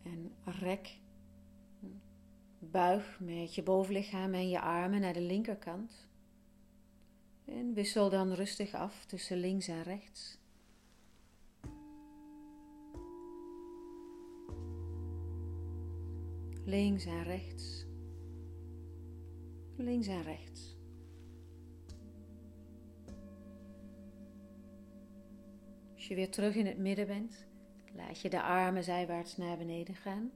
en 0.08 0.54
rek. 0.60 1.00
Buig 2.60 3.20
met 3.20 3.56
je 3.56 3.64
bovenlichaam 3.64 4.34
en 4.34 4.50
je 4.50 4.60
armen 4.60 5.02
naar 5.02 5.14
de 5.14 5.22
linkerkant. 5.22 6.08
En 7.46 7.74
wissel 7.74 8.10
dan 8.10 8.34
rustig 8.34 8.74
af 8.74 9.06
tussen 9.06 9.38
links 9.38 9.68
en 9.68 9.84
rechts. 9.84 10.37
Links 16.68 17.06
en 17.06 17.24
rechts. 17.24 17.86
Links 19.76 20.08
en 20.08 20.24
rechts. 20.24 20.78
Als 25.94 26.08
je 26.08 26.16
weer 26.16 26.32
terug 26.32 26.56
in 26.56 26.66
het 26.66 26.78
midden 26.78 27.08
bent, 27.08 27.48
laat 27.96 28.20
je 28.20 28.30
de 28.30 28.42
armen 28.42 28.84
zijwaarts 28.84 29.38
naar 29.38 29.58
beneden 29.58 29.96
gaan. 29.96 30.32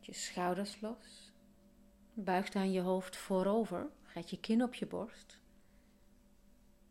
Je 0.00 0.14
schouders 0.14 0.80
los. 0.80 1.32
Buig 2.14 2.50
dan 2.50 2.72
je 2.72 2.80
hoofd 2.80 3.16
voorover. 3.16 3.90
Gaat 4.02 4.30
je 4.30 4.40
kin 4.40 4.62
op 4.62 4.74
je 4.74 4.86
borst. 4.86 5.40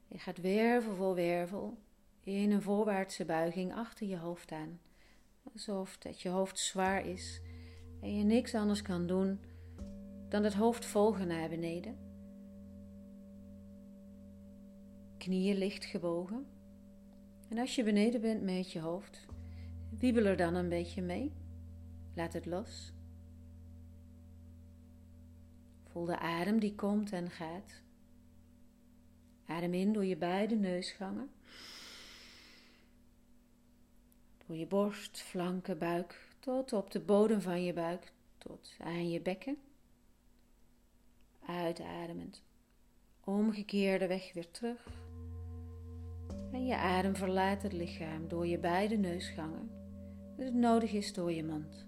Je 0.08 0.18
gaat 0.18 0.42
wervel 0.42 0.96
voor 0.96 1.16
wervel 1.16 1.78
in 2.24 2.52
een 2.52 2.62
voorwaartse 2.62 3.26
buiging 3.26 3.74
achter 3.74 4.08
je 4.08 4.18
hoofd 4.18 4.52
aan. 4.52 4.80
Alsof 5.44 5.98
dat 5.98 6.22
je 6.22 6.30
hoofd 6.30 6.60
zwaar 6.60 7.06
is 7.06 7.42
en 8.02 8.18
je 8.18 8.24
niks 8.24 8.56
anders 8.56 8.82
kan 8.82 9.08
doen 9.08 9.40
dan 10.30 10.44
het 10.44 10.54
hoofd 10.54 10.86
volgen 10.86 11.28
naar 11.28 11.50
beneden. 11.50 11.98
Knieën 15.18 15.58
licht 15.58 15.86
gebogen. 15.86 16.46
En 17.50 17.58
als 17.58 17.76
je 17.76 17.84
beneden 17.84 18.22
bent 18.22 18.42
met 18.42 18.72
je 18.72 18.80
hoofd, 18.80 19.26
wiebel 20.00 20.26
er 20.26 20.38
dan 20.38 20.56
een 20.56 20.70
beetje 20.70 21.02
mee. 21.02 21.34
Laat 22.16 22.34
het 22.34 22.46
los. 22.46 22.94
Voel 25.84 26.06
de 26.06 26.20
adem 26.20 26.60
die 26.60 26.76
komt 26.76 27.12
en 27.12 27.30
gaat. 27.30 27.82
Adem 29.46 29.74
in 29.74 29.94
door 29.94 30.06
je 30.06 30.18
beide 30.18 30.56
neusgangen. 30.56 31.30
Door 34.50 34.58
je 34.58 34.68
borst, 34.68 35.22
flanken, 35.22 35.78
buik, 35.78 36.28
tot 36.40 36.74
op 36.74 36.92
de 36.92 37.00
bodem 37.00 37.42
van 37.42 37.64
je 37.64 37.74
buik, 37.74 38.12
tot 38.38 38.76
aan 38.80 39.10
je 39.10 39.22
bekken. 39.22 39.58
Uitademend. 41.46 42.44
Omgekeerde 43.24 44.08
weg 44.08 44.34
weer 44.34 44.52
terug. 44.52 44.88
En 46.52 46.66
je 46.66 46.76
adem 46.76 47.16
verlaat 47.16 47.62
het 47.62 47.74
lichaam 47.74 48.28
door 48.28 48.48
je 48.48 48.58
beide 48.58 48.98
neusgangen. 48.98 49.70
Dus 50.36 50.46
het 50.46 50.56
nodig 50.56 50.92
is 50.92 51.14
door 51.14 51.32
je 51.32 51.44
mond. 51.44 51.88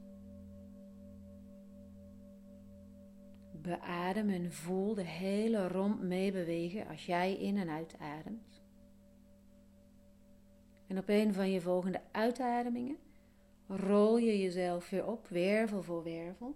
Beadem 3.52 4.30
en 4.30 4.54
voel 4.54 4.94
de 4.94 5.06
hele 5.06 5.68
romp 5.68 6.02
meebewegen 6.02 6.88
als 6.88 7.06
jij 7.06 7.34
in 7.34 7.58
en 7.58 7.70
uitademt. 7.70 8.51
En 10.92 10.98
op 10.98 11.10
een 11.10 11.34
van 11.34 11.52
je 11.52 11.62
volgende 11.62 12.02
uitademingen 12.12 12.98
rol 13.68 14.18
je 14.18 14.42
jezelf 14.42 14.90
weer 14.90 15.06
op, 15.06 15.28
wervel 15.28 15.84
voor 15.84 16.04
wervel. 16.04 16.56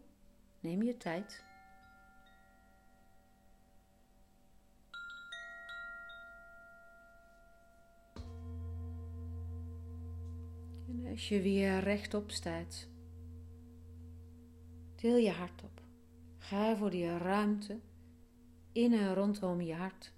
Neem 0.60 0.84
je 0.84 0.98
tijd. 0.98 1.44
En 10.88 11.06
als 11.10 11.30
je 11.30 11.42
weer 11.42 11.80
rechtop 11.80 12.32
staat, 12.32 12.88
til 14.96 15.16
je 15.16 15.32
hart 15.32 15.64
op. 15.64 15.82
Ga 16.38 16.76
voor 16.76 16.90
die 16.90 17.18
ruimte 17.18 17.80
in 18.72 18.94
en 18.94 19.14
rondom 19.14 19.62
je 19.62 19.74
hart. 19.74 20.15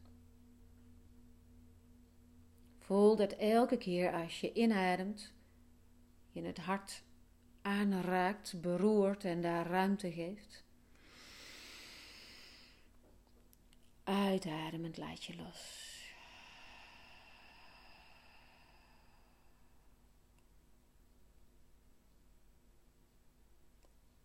Voel 2.87 3.15
dat 3.15 3.31
elke 3.31 3.77
keer 3.77 4.13
als 4.13 4.39
je 4.39 4.53
inademt, 4.53 5.33
je 6.31 6.41
het 6.41 6.57
hart 6.57 7.03
aanraakt, 7.61 8.61
beroert 8.61 9.25
en 9.25 9.41
daar 9.41 9.67
ruimte 9.67 10.11
geeft. 10.11 10.63
Uitademend 14.03 14.97
laat 14.97 15.23
je 15.23 15.35
los. 15.35 15.95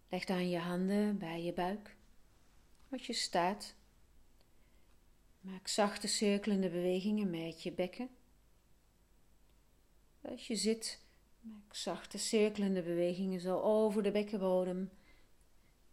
Leg 0.09 0.25
dan 0.25 0.49
je 0.49 0.59
handen 0.59 1.19
bij 1.19 1.43
je 1.43 1.53
buik. 1.53 1.97
Als 2.91 3.07
je 3.07 3.13
staat, 3.13 3.75
maak 5.41 5.69
zachte 5.69 6.09
cirkelende 6.09 6.71
bewegingen 6.71 7.31
met 7.31 7.63
je 7.63 7.73
bekken. 7.73 8.21
Als 10.23 10.47
je 10.47 10.57
zit, 10.57 11.01
maak 11.41 11.75
zachte 11.75 12.19
cirkelende 12.19 12.83
bewegingen 12.83 13.41
zo 13.41 13.61
over 13.61 14.03
de 14.03 14.11
bekkenbodem, 14.11 14.91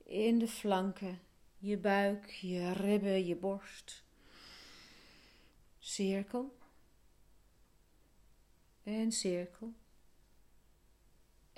in 0.04 0.40
de 0.40 0.48
flanken, 0.48 1.20
je 1.58 1.78
buik, 1.78 2.30
je 2.30 2.74
ribben, 2.74 3.26
je 3.26 3.36
borst. 3.36 4.04
Cirkel 5.80 6.58
en 8.84 9.12
cirkel 9.12 9.74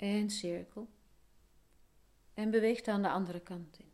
en 0.02 0.30
cirkel. 0.30 0.88
En 2.34 2.50
beweeg 2.50 2.80
dan 2.80 3.02
de 3.02 3.08
andere 3.08 3.40
kant 3.40 3.78
in. 3.78 3.92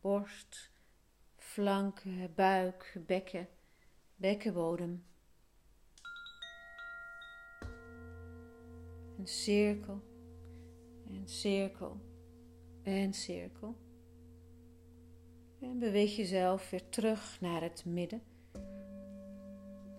Borst, 0.00 0.70
flanken, 1.36 2.34
buik, 2.34 2.94
bekken, 3.06 3.48
bekkenbodem. 4.16 5.04
Cirkel 9.26 10.02
en 11.06 11.28
cirkel 11.28 12.00
en 12.82 13.12
cirkel. 13.12 13.76
En 15.60 15.78
beweeg 15.78 16.16
jezelf 16.16 16.70
weer 16.70 16.88
terug 16.88 17.40
naar 17.40 17.62
het 17.62 17.84
midden, 17.84 18.22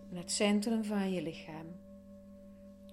naar 0.09 0.21
het 0.21 0.31
centrum 0.31 0.83
van 0.83 1.11
je 1.11 1.21
lichaam. 1.21 1.65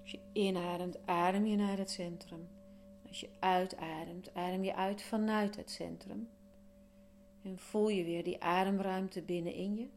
Als 0.01 0.11
je 0.11 0.19
inademt, 0.33 1.05
adem 1.05 1.45
je 1.45 1.55
naar 1.55 1.77
het 1.77 1.89
centrum. 1.91 2.47
Als 3.07 3.19
je 3.19 3.29
uitademt, 3.39 4.33
adem 4.33 4.63
je 4.63 4.75
uit 4.75 5.01
vanuit 5.01 5.55
het 5.55 5.69
centrum. 5.69 6.29
En 7.43 7.59
voel 7.59 7.89
je 7.89 8.03
weer 8.03 8.23
die 8.23 8.43
ademruimte 8.43 9.21
binnenin 9.21 9.75
je. 9.75 9.87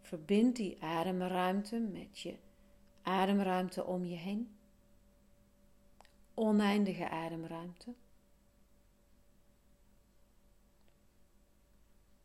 Verbind 0.00 0.56
die 0.56 0.82
ademruimte 0.82 1.78
met 1.78 2.18
je 2.18 2.36
ademruimte 3.10 3.84
om 3.84 4.04
je 4.04 4.16
heen. 4.16 4.56
Oneindige 6.34 7.08
ademruimte. 7.08 7.94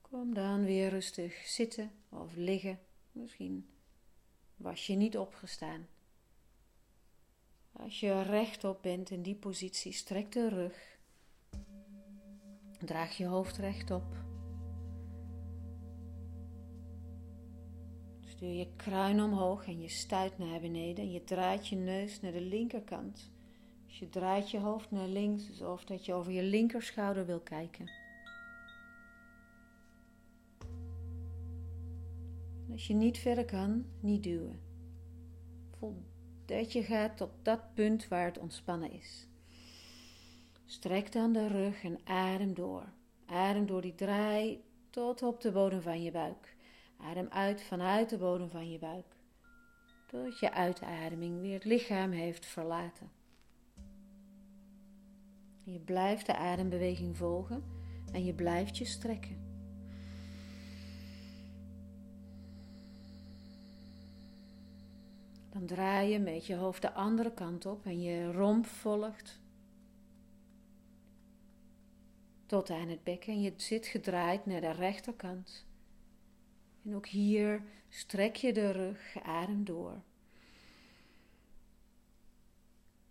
Kom 0.02 0.34
dan 0.34 0.64
weer 0.64 0.90
rustig 0.90 1.34
zitten 1.34 1.92
of 2.10 2.36
liggen. 2.36 2.80
Misschien 3.12 3.70
was 4.56 4.88
je 4.88 4.96
niet 4.96 5.18
opgestaan. 5.18 5.88
Als 7.72 8.00
je 8.00 8.22
rechtop 8.22 8.82
bent 8.82 9.10
in 9.10 9.22
die 9.22 9.36
positie, 9.36 9.92
strek 9.94 10.32
de 10.32 10.50
rug. 10.50 10.98
Draag 12.80 13.18
je 13.18 13.26
hoofd 13.26 13.58
rechtop. 13.58 14.25
Stuur 18.36 18.54
je 18.54 18.68
kruin 18.76 19.22
omhoog 19.22 19.68
en 19.68 19.82
je 19.82 19.90
stuit 19.90 20.38
naar 20.38 20.60
beneden. 20.60 21.04
En 21.04 21.12
je 21.12 21.24
draait 21.24 21.68
je 21.68 21.76
neus 21.76 22.22
naar 22.22 22.32
de 22.32 22.42
linkerkant. 22.42 23.32
Dus 23.86 24.00
je 24.00 24.10
draait 24.10 24.52
je 24.52 24.60
hoofd 24.60 24.92
naar 24.92 25.08
links, 25.08 25.50
alsof 25.50 25.84
dat 25.86 26.06
je 26.06 26.14
over 26.14 26.32
je 26.32 26.44
linkerschouder 26.44 27.26
wil 27.26 27.40
kijken. 27.40 27.90
En 32.66 32.72
als 32.72 32.88
je 32.88 32.94
niet 32.94 33.18
verder 33.18 33.46
kan, 33.46 33.86
niet 34.00 34.24
duwen. 34.24 34.60
Voel 35.78 36.04
dat 36.46 36.74
je 36.74 36.84
gaat 36.84 37.18
tot 37.18 37.32
dat 37.42 37.74
punt 37.74 38.08
waar 38.08 38.26
het 38.26 38.38
ontspannen 38.38 38.92
is. 38.92 39.28
Strek 40.66 41.12
dan 41.12 41.34
de 41.34 41.48
rug 41.48 41.84
en 41.84 42.00
adem 42.04 42.54
door. 42.54 42.94
Adem 43.26 43.66
door 43.66 43.82
die 43.82 43.96
draai 43.96 44.64
tot 44.90 45.24
op 45.24 45.42
de 45.42 45.52
bodem 45.52 45.82
van 45.82 46.04
je 46.04 46.12
buik. 46.12 46.55
Adem 46.98 47.28
uit 47.30 47.62
vanuit 47.62 48.10
de 48.10 48.18
bodem 48.18 48.50
van 48.50 48.72
je 48.72 48.80
buik. 48.80 49.16
Tot 50.08 50.40
je 50.40 50.52
uitademing 50.52 51.42
weer 51.42 51.54
het 51.54 51.66
lichaam 51.66 52.12
heeft 52.12 52.46
verlaten. 52.46 53.12
Je 55.64 55.80
blijft 55.80 56.26
de 56.26 56.38
adembeweging 56.38 57.18
volgen 57.18 57.64
en 58.12 58.26
je 58.26 58.34
blijft 58.34 58.78
je 58.78 58.86
strekken. 58.86 59.44
Dan 65.50 65.66
draai 65.66 66.12
je 66.12 66.20
met 66.20 66.46
je 66.46 66.56
hoofd 66.56 66.82
de 66.82 66.94
andere 66.94 67.34
kant 67.34 67.66
op 67.66 67.86
en 67.86 68.02
je 68.02 68.32
romp 68.32 68.66
volgt 68.66 69.40
tot 72.46 72.70
aan 72.70 72.90
het 72.90 73.04
bekken. 73.04 73.34
En 73.34 73.42
je 73.42 73.54
zit 73.56 73.86
gedraaid 73.86 74.46
naar 74.46 74.62
de 74.62 74.72
rechterkant. 74.72 75.65
En 76.86 76.96
ook 76.96 77.08
hier 77.08 77.64
strek 77.90 78.36
je 78.36 78.54
de 78.54 78.72
rug, 78.72 79.18
adem 79.24 79.64
door. 79.64 80.02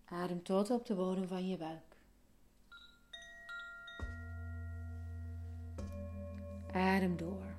Adem 0.05 0.43
tot 0.43 0.71
op 0.71 0.87
de 0.87 0.95
bodem 0.95 1.29
van 1.29 1.49
je 1.49 1.57
buik. 1.57 1.97
Adem 6.73 7.17
door. 7.17 7.57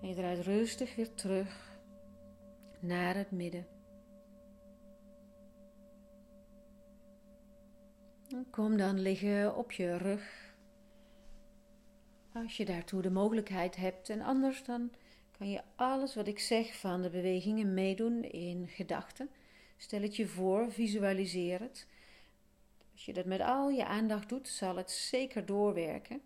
En 0.00 0.08
je 0.08 0.14
draait 0.14 0.44
rustig 0.44 0.94
weer 0.94 1.14
terug 1.14 1.78
naar 2.80 3.14
het 3.14 3.30
midden. 3.30 3.66
Kom 8.50 8.76
dan 8.76 9.00
liggen 9.00 9.56
op 9.56 9.72
je 9.72 9.96
rug. 9.96 10.51
Als 12.34 12.56
je 12.56 12.64
daartoe 12.64 13.02
de 13.02 13.10
mogelijkheid 13.10 13.76
hebt. 13.76 14.08
En 14.08 14.20
anders 14.20 14.64
dan 14.64 14.90
kan 15.38 15.50
je 15.50 15.62
alles 15.76 16.14
wat 16.14 16.26
ik 16.26 16.38
zeg 16.38 16.78
van 16.78 17.02
de 17.02 17.10
bewegingen 17.10 17.74
meedoen 17.74 18.22
in 18.22 18.68
gedachten. 18.68 19.30
Stel 19.76 20.02
het 20.02 20.16
je 20.16 20.26
voor, 20.26 20.72
visualiseer 20.72 21.60
het. 21.60 21.86
Als 22.92 23.04
je 23.04 23.12
dat 23.12 23.24
met 23.24 23.40
al 23.40 23.70
je 23.70 23.86
aandacht 23.86 24.28
doet, 24.28 24.48
zal 24.48 24.76
het 24.76 24.90
zeker 24.90 25.46
doorwerken. 25.46 26.20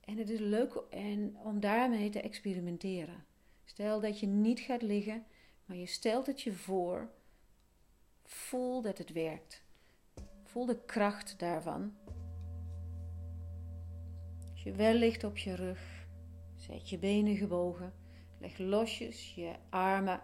En 0.00 0.16
het 0.16 0.30
is 0.30 0.38
leuk 0.38 0.82
en 0.90 1.36
om 1.36 1.60
daarmee 1.60 2.10
te 2.10 2.20
experimenteren. 2.20 3.24
Stel 3.64 4.00
dat 4.00 4.20
je 4.20 4.26
niet 4.26 4.60
gaat 4.60 4.82
liggen, 4.82 5.24
maar 5.64 5.76
je 5.76 5.86
stelt 5.86 6.26
het 6.26 6.40
je 6.40 6.52
voor. 6.52 7.10
Voel 8.24 8.82
dat 8.82 8.98
het 8.98 9.12
werkt. 9.12 9.62
Voel 10.44 10.66
de 10.66 10.84
kracht 10.84 11.38
daarvan. 11.38 11.96
Als 14.60 14.68
je 14.68 14.76
wel 14.76 14.94
ligt 14.94 15.24
op 15.24 15.38
je 15.38 15.54
rug, 15.54 16.06
zet 16.56 16.88
je 16.90 16.98
benen 16.98 17.36
gebogen. 17.36 17.92
Leg 18.38 18.58
losjes 18.58 19.34
je 19.34 19.54
armen 19.70 20.20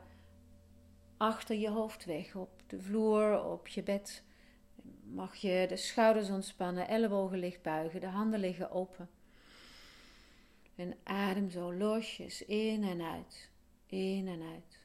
achter 1.16 1.56
je 1.56 1.70
hoofd 1.70 2.04
weg 2.04 2.34
op 2.34 2.62
de 2.66 2.80
vloer, 2.80 3.44
op 3.44 3.68
je 3.68 3.82
bed. 3.82 4.22
Mag 5.02 5.36
je 5.36 5.66
de 5.68 5.76
schouders 5.76 6.30
ontspannen, 6.30 6.88
ellebogen 6.88 7.38
licht 7.38 7.62
buigen, 7.62 8.00
de 8.00 8.06
handen 8.06 8.40
liggen 8.40 8.70
open. 8.70 9.08
En 10.74 10.96
adem 11.02 11.50
zo 11.50 11.74
losjes 11.74 12.44
in 12.44 12.84
en 12.84 13.00
uit, 13.00 13.50
in 13.86 14.28
en 14.28 14.42
uit. 14.42 14.80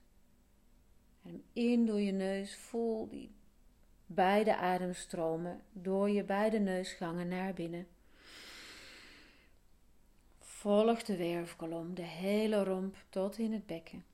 Adem 1.25 1.43
in 1.53 1.85
door 1.85 1.99
je 1.99 2.11
neus, 2.11 2.55
voel 2.55 3.07
die 3.07 3.35
beide 4.05 4.55
ademstromen 4.55 5.61
door 5.71 6.09
je 6.09 6.23
beide 6.23 6.59
neusgangen 6.59 7.27
naar 7.27 7.53
binnen. 7.53 7.87
Volg 10.61 11.03
de 11.03 11.17
werfkolom, 11.17 11.93
de 11.93 12.01
hele 12.01 12.63
romp 12.63 12.95
tot 13.09 13.37
in 13.37 13.53
het 13.53 13.65
bekken. 13.65 14.05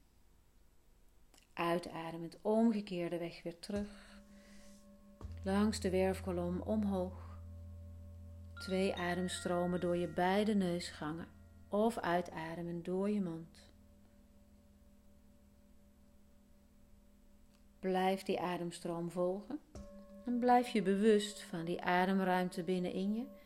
Uitademend 1.54 2.38
omgekeerde 2.42 3.18
weg 3.18 3.44
weer 3.44 3.60
terug. 3.60 4.20
Langs 5.44 5.80
de 5.80 5.90
werfkolom 5.90 6.62
omhoog. 6.62 7.40
Twee 8.54 8.96
ademstromen 8.96 9.80
door 9.80 9.98
je 9.98 10.08
beide 10.08 10.54
neusgangen 10.54 11.28
of 11.70 11.98
uitademen 11.98 12.84
door 12.84 13.10
je 13.10 13.22
mond. 13.22 13.72
Blijf 17.80 18.24
die 18.24 18.40
ademstroom 18.40 19.12
volgen 19.12 19.60
en 20.26 20.40
blijf 20.40 20.68
je 20.68 20.82
bewust 20.82 21.42
van 21.44 21.66
die 21.66 21.82
ademruimte 21.82 22.64
binnenin 22.64 23.16
je 23.16 23.37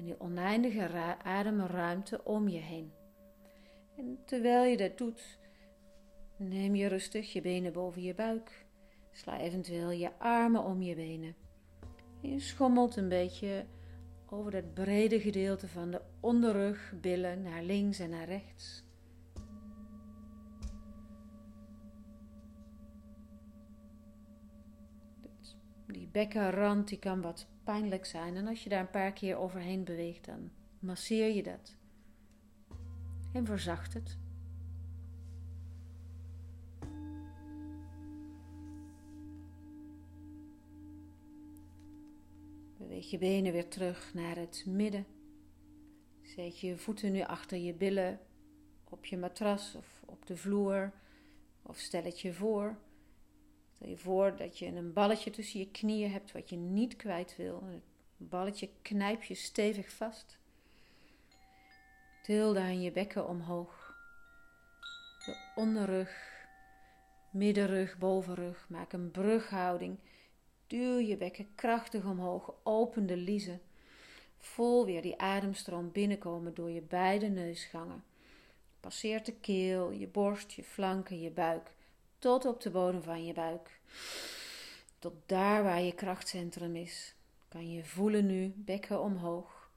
en 0.00 0.06
die 0.06 0.20
oneindige 0.20 1.16
ademruimte 1.22 2.24
om 2.24 2.48
je 2.48 2.58
heen. 2.58 2.92
En 3.96 4.18
terwijl 4.24 4.64
je 4.64 4.76
dat 4.76 4.98
doet, 4.98 5.38
neem 6.36 6.74
je 6.74 6.86
rustig 6.86 7.32
je 7.32 7.40
benen 7.40 7.72
boven 7.72 8.02
je 8.02 8.14
buik. 8.14 8.66
Sla 9.12 9.40
eventueel 9.40 9.90
je 9.90 10.18
armen 10.18 10.64
om 10.64 10.82
je 10.82 10.94
benen. 10.94 11.34
je 12.20 12.40
schommelt 12.40 12.96
een 12.96 13.08
beetje 13.08 13.66
over 14.26 14.50
dat 14.50 14.74
brede 14.74 15.20
gedeelte 15.20 15.68
van 15.68 15.90
de 15.90 16.00
onderrug, 16.20 16.92
billen 17.00 17.42
naar 17.42 17.62
links 17.62 17.98
en 17.98 18.10
naar 18.10 18.26
rechts. 18.26 18.84
Die 25.86 26.08
bekkenrand 26.12 26.88
die 26.88 26.98
kan 26.98 27.20
wat 27.20 27.49
pijnlijk 27.64 28.04
zijn 28.04 28.36
en 28.36 28.46
als 28.46 28.62
je 28.62 28.68
daar 28.68 28.80
een 28.80 28.90
paar 28.90 29.12
keer 29.12 29.36
overheen 29.36 29.84
beweegt, 29.84 30.24
dan 30.24 30.50
masseer 30.78 31.34
je 31.34 31.42
dat 31.42 31.76
en 33.32 33.46
verzacht 33.46 33.94
het. 33.94 34.18
Beweeg 42.76 43.10
je 43.10 43.18
benen 43.18 43.52
weer 43.52 43.68
terug 43.68 44.14
naar 44.14 44.36
het 44.36 44.64
midden. 44.66 45.06
Zet 46.22 46.60
je 46.60 46.76
voeten 46.76 47.12
nu 47.12 47.20
achter 47.20 47.58
je 47.58 47.74
billen 47.74 48.20
op 48.84 49.04
je 49.04 49.16
matras 49.16 49.74
of 49.74 50.02
op 50.06 50.26
de 50.26 50.36
vloer. 50.36 50.92
Of 51.62 51.78
stel 51.78 52.02
het 52.02 52.20
je 52.20 52.32
voor. 52.32 52.78
Stel 53.80 53.92
je 53.92 53.98
voor 53.98 54.36
dat 54.36 54.58
je 54.58 54.66
een 54.66 54.92
balletje 54.92 55.30
tussen 55.30 55.60
je 55.60 55.70
knieën 55.70 56.10
hebt 56.10 56.32
wat 56.32 56.48
je 56.48 56.56
niet 56.56 56.96
kwijt 56.96 57.36
wil. 57.36 57.62
Het 57.66 57.82
balletje 58.16 58.68
knijp 58.82 59.22
je 59.22 59.34
stevig 59.34 59.90
vast. 59.90 60.38
Til 62.22 62.52
dan 62.52 62.82
je 62.82 62.90
bekken 62.90 63.28
omhoog. 63.28 63.94
De 65.24 65.36
onderrug, 65.54 66.46
middenrug, 67.30 67.98
bovenrug. 67.98 68.66
Maak 68.68 68.92
een 68.92 69.10
brughouding. 69.10 69.98
Duw 70.66 70.98
je 70.98 71.16
bekken 71.16 71.54
krachtig 71.54 72.04
omhoog. 72.04 72.54
Open 72.62 73.06
de 73.06 73.16
liezen. 73.16 73.60
Voel 74.38 74.84
weer 74.84 75.02
die 75.02 75.18
ademstroom 75.18 75.92
binnenkomen 75.92 76.54
door 76.54 76.70
je 76.70 76.82
beide 76.82 77.28
neusgangen. 77.28 78.04
Passeert 78.80 79.26
de 79.26 79.34
keel, 79.34 79.90
je 79.90 80.06
borst, 80.06 80.52
je 80.52 80.64
flanken, 80.64 81.20
je 81.20 81.30
buik 81.30 81.78
tot 82.20 82.44
op 82.44 82.60
de 82.60 82.70
bodem 82.70 83.02
van 83.02 83.24
je 83.24 83.32
buik. 83.32 83.80
Tot 84.98 85.14
daar 85.26 85.62
waar 85.62 85.80
je 85.80 85.94
krachtcentrum 85.94 86.76
is. 86.76 87.14
Kan 87.48 87.70
je 87.70 87.84
voelen 87.84 88.26
nu, 88.26 88.52
bekken 88.56 89.00
omhoog. 89.00 89.70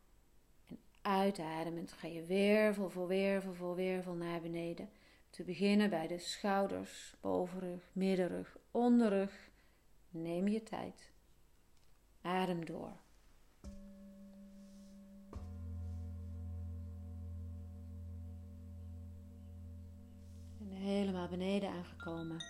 En 0.67 0.79
uitademend 1.01 1.91
ga 1.91 2.07
je 2.07 2.25
wervel 2.25 2.89
voor 2.89 3.07
wervel 3.07 3.53
voor 3.53 3.75
wervel 3.75 4.13
naar 4.13 4.41
beneden. 4.41 4.89
Te 5.29 5.43
beginnen 5.43 5.89
bij 5.89 6.07
de 6.07 6.19
schouders, 6.19 7.15
bovenrug, 7.21 7.89
middenrug, 7.91 8.57
onderrug. 8.71 9.49
Neem 10.09 10.47
je 10.47 10.63
tijd. 10.63 11.11
Adem 12.21 12.65
door. 12.65 13.02
Helemaal 20.83 21.27
beneden 21.27 21.69
aangekomen. 21.69 22.43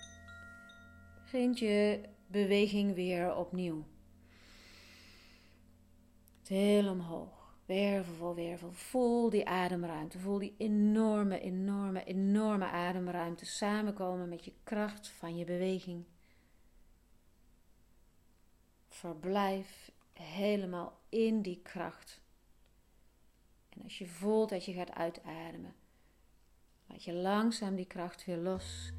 Begint 1.22 1.60
je 1.60 2.02
beweging 2.28 2.96
weer 2.96 3.36
opnieuw. 3.36 3.86
Heel 6.48 6.90
omhoog, 6.90 7.56
wervel 7.66 8.14
voor 8.14 8.36
wervel. 8.36 8.72
Voel 8.72 9.30
die 9.30 9.48
ademruimte, 9.48 10.20
voel 10.20 10.38
die 10.38 10.56
enorme, 10.58 11.40
enorme, 11.40 12.04
enorme 12.04 12.66
ademruimte 12.66 13.46
samenkomen 13.46 14.30
met 14.30 14.46
je 14.46 14.54
kracht 14.64 15.08
van 15.08 15.38
je 15.38 15.46
beweging. 15.46 16.06
Verblijf 18.88 19.92
helemaal 20.14 21.00
in 21.10 21.42
die 21.42 21.62
kracht. 21.62 22.22
En 23.70 23.84
als 23.84 23.98
je 23.98 24.08
voelt 24.08 24.50
dat 24.50 24.66
je 24.66 24.74
gaat 24.74 24.92
uitademen, 24.92 25.76
Laat 26.94 27.04
je 27.04 27.14
langzaam 27.14 27.76
die 27.76 27.86
kracht 27.86 28.26
weer 28.26 28.38
los. 28.38 28.92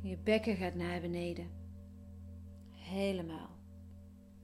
Je 0.00 0.16
bekken 0.16 0.56
gaat 0.56 0.74
naar 0.74 1.00
beneden. 1.00 1.50
Helemaal. 2.70 3.50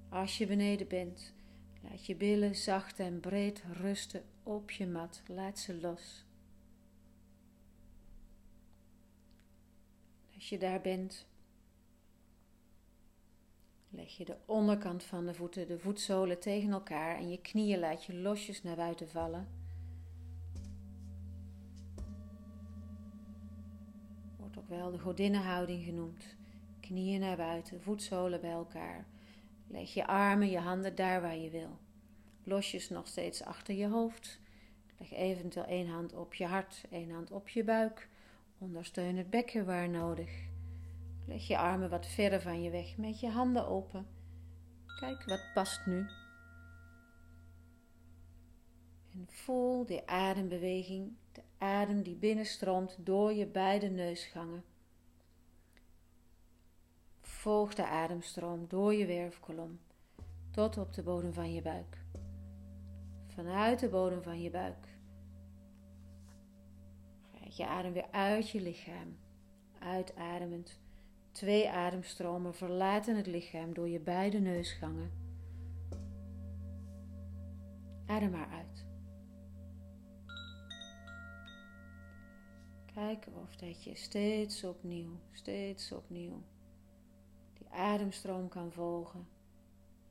Als 0.08 0.38
je 0.38 0.46
beneden 0.46 0.88
bent, 0.88 1.34
laat 1.82 2.06
je 2.06 2.16
billen 2.16 2.56
zacht 2.56 2.98
en 2.98 3.20
breed 3.20 3.62
rusten 3.72 4.24
op 4.42 4.70
je 4.70 4.86
mat. 4.86 5.22
Laat 5.26 5.58
ze 5.58 5.80
los. 5.80 6.24
Als 10.34 10.48
je 10.48 10.58
daar 10.58 10.80
bent, 10.80 11.26
leg 13.88 14.16
je 14.16 14.24
de 14.24 14.36
onderkant 14.46 15.02
van 15.02 15.26
de 15.26 15.34
voeten, 15.34 15.66
de 15.66 15.78
voetzolen 15.78 16.40
tegen 16.40 16.70
elkaar 16.70 17.16
en 17.16 17.30
je 17.30 17.40
knieën 17.40 17.78
laat 17.78 18.04
je 18.04 18.14
losjes 18.14 18.62
naar 18.62 18.76
buiten 18.76 19.08
vallen. 19.08 19.59
Wel 24.68 24.90
de 24.90 24.98
godinnenhouding 24.98 25.84
genoemd. 25.84 26.36
Knieën 26.80 27.20
naar 27.20 27.36
buiten, 27.36 27.82
voetzolen 27.82 28.40
bij 28.40 28.50
elkaar. 28.50 29.06
Leg 29.66 29.94
je 29.94 30.06
armen, 30.06 30.50
je 30.50 30.58
handen 30.58 30.94
daar 30.94 31.20
waar 31.20 31.36
je 31.36 31.50
wil. 31.50 31.78
Losjes 32.44 32.88
nog 32.88 33.06
steeds 33.06 33.42
achter 33.44 33.74
je 33.74 33.88
hoofd. 33.88 34.40
Leg 34.98 35.12
eventueel 35.12 35.64
één 35.64 35.88
hand 35.88 36.14
op 36.14 36.34
je 36.34 36.46
hart, 36.46 36.84
één 36.90 37.10
hand 37.10 37.30
op 37.30 37.48
je 37.48 37.64
buik. 37.64 38.08
Ondersteun 38.58 39.16
het 39.16 39.30
bekken 39.30 39.66
waar 39.66 39.88
nodig. 39.88 40.30
Leg 41.26 41.46
je 41.46 41.58
armen 41.58 41.90
wat 41.90 42.06
verder 42.06 42.40
van 42.40 42.62
je 42.62 42.70
weg 42.70 42.96
met 42.96 43.20
je 43.20 43.28
handen 43.28 43.66
open. 43.66 44.06
Kijk 45.00 45.24
wat 45.24 45.50
past 45.54 45.86
nu. 45.86 46.06
En 49.12 49.26
voel 49.28 49.86
de 49.86 50.06
adembeweging, 50.06 51.12
de 51.40 51.64
adem 51.64 52.02
die 52.02 52.16
binnenstroomt 52.16 52.96
door 52.98 53.32
je 53.32 53.46
beide 53.46 53.88
neusgangen. 53.88 54.64
Volg 57.20 57.74
de 57.74 57.86
ademstroom 57.86 58.64
door 58.68 58.94
je 58.94 59.06
werfkolom 59.06 59.80
tot 60.50 60.78
op 60.78 60.92
de 60.92 61.02
bodem 61.02 61.32
van 61.32 61.52
je 61.52 61.62
buik. 61.62 61.98
Vanuit 63.26 63.78
de 63.78 63.88
bodem 63.88 64.22
van 64.22 64.42
je 64.42 64.50
buik. 64.50 64.88
Gaat 67.32 67.56
je 67.56 67.66
adem 67.66 67.92
weer 67.92 68.10
uit 68.10 68.50
je 68.50 68.60
lichaam. 68.60 69.16
Uitademend. 69.78 70.78
Twee 71.32 71.70
ademstromen 71.70 72.54
verlaten 72.54 73.16
het 73.16 73.26
lichaam 73.26 73.74
door 73.74 73.88
je 73.88 74.00
beide 74.00 74.38
neusgangen. 74.38 75.10
Adem 78.06 78.30
maar 78.30 78.48
uit. 78.48 78.69
Kijk 82.94 83.26
of 83.42 83.56
dat 83.56 83.84
je 83.84 83.94
steeds 83.94 84.64
opnieuw, 84.64 85.20
steeds 85.32 85.92
opnieuw 85.92 86.42
die 87.52 87.68
ademstroom 87.68 88.48
kan 88.48 88.72
volgen. 88.72 89.28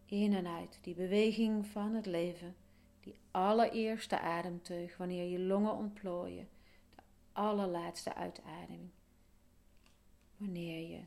In 0.05 0.33
en 0.33 0.47
uit, 0.47 0.79
die 0.81 0.95
beweging 0.95 1.65
van 1.65 1.93
het 1.93 2.05
leven, 2.05 2.55
die 2.99 3.15
allereerste 3.31 4.19
ademteug 4.19 4.97
wanneer 4.97 5.29
je 5.29 5.39
longen 5.39 5.75
ontplooien, 5.75 6.49
de 6.95 7.01
allerlaatste 7.31 8.15
uitademing. 8.15 8.89
Wanneer 10.37 10.89
je 10.89 11.01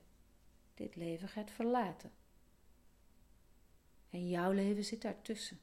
dit 0.75 0.97
leven 0.97 1.29
gaat 1.29 1.51
verlaten. 1.51 2.11
En 4.11 4.29
jouw 4.29 4.53
leven 4.53 4.85
zit 4.85 5.03
daartussen. 5.03 5.61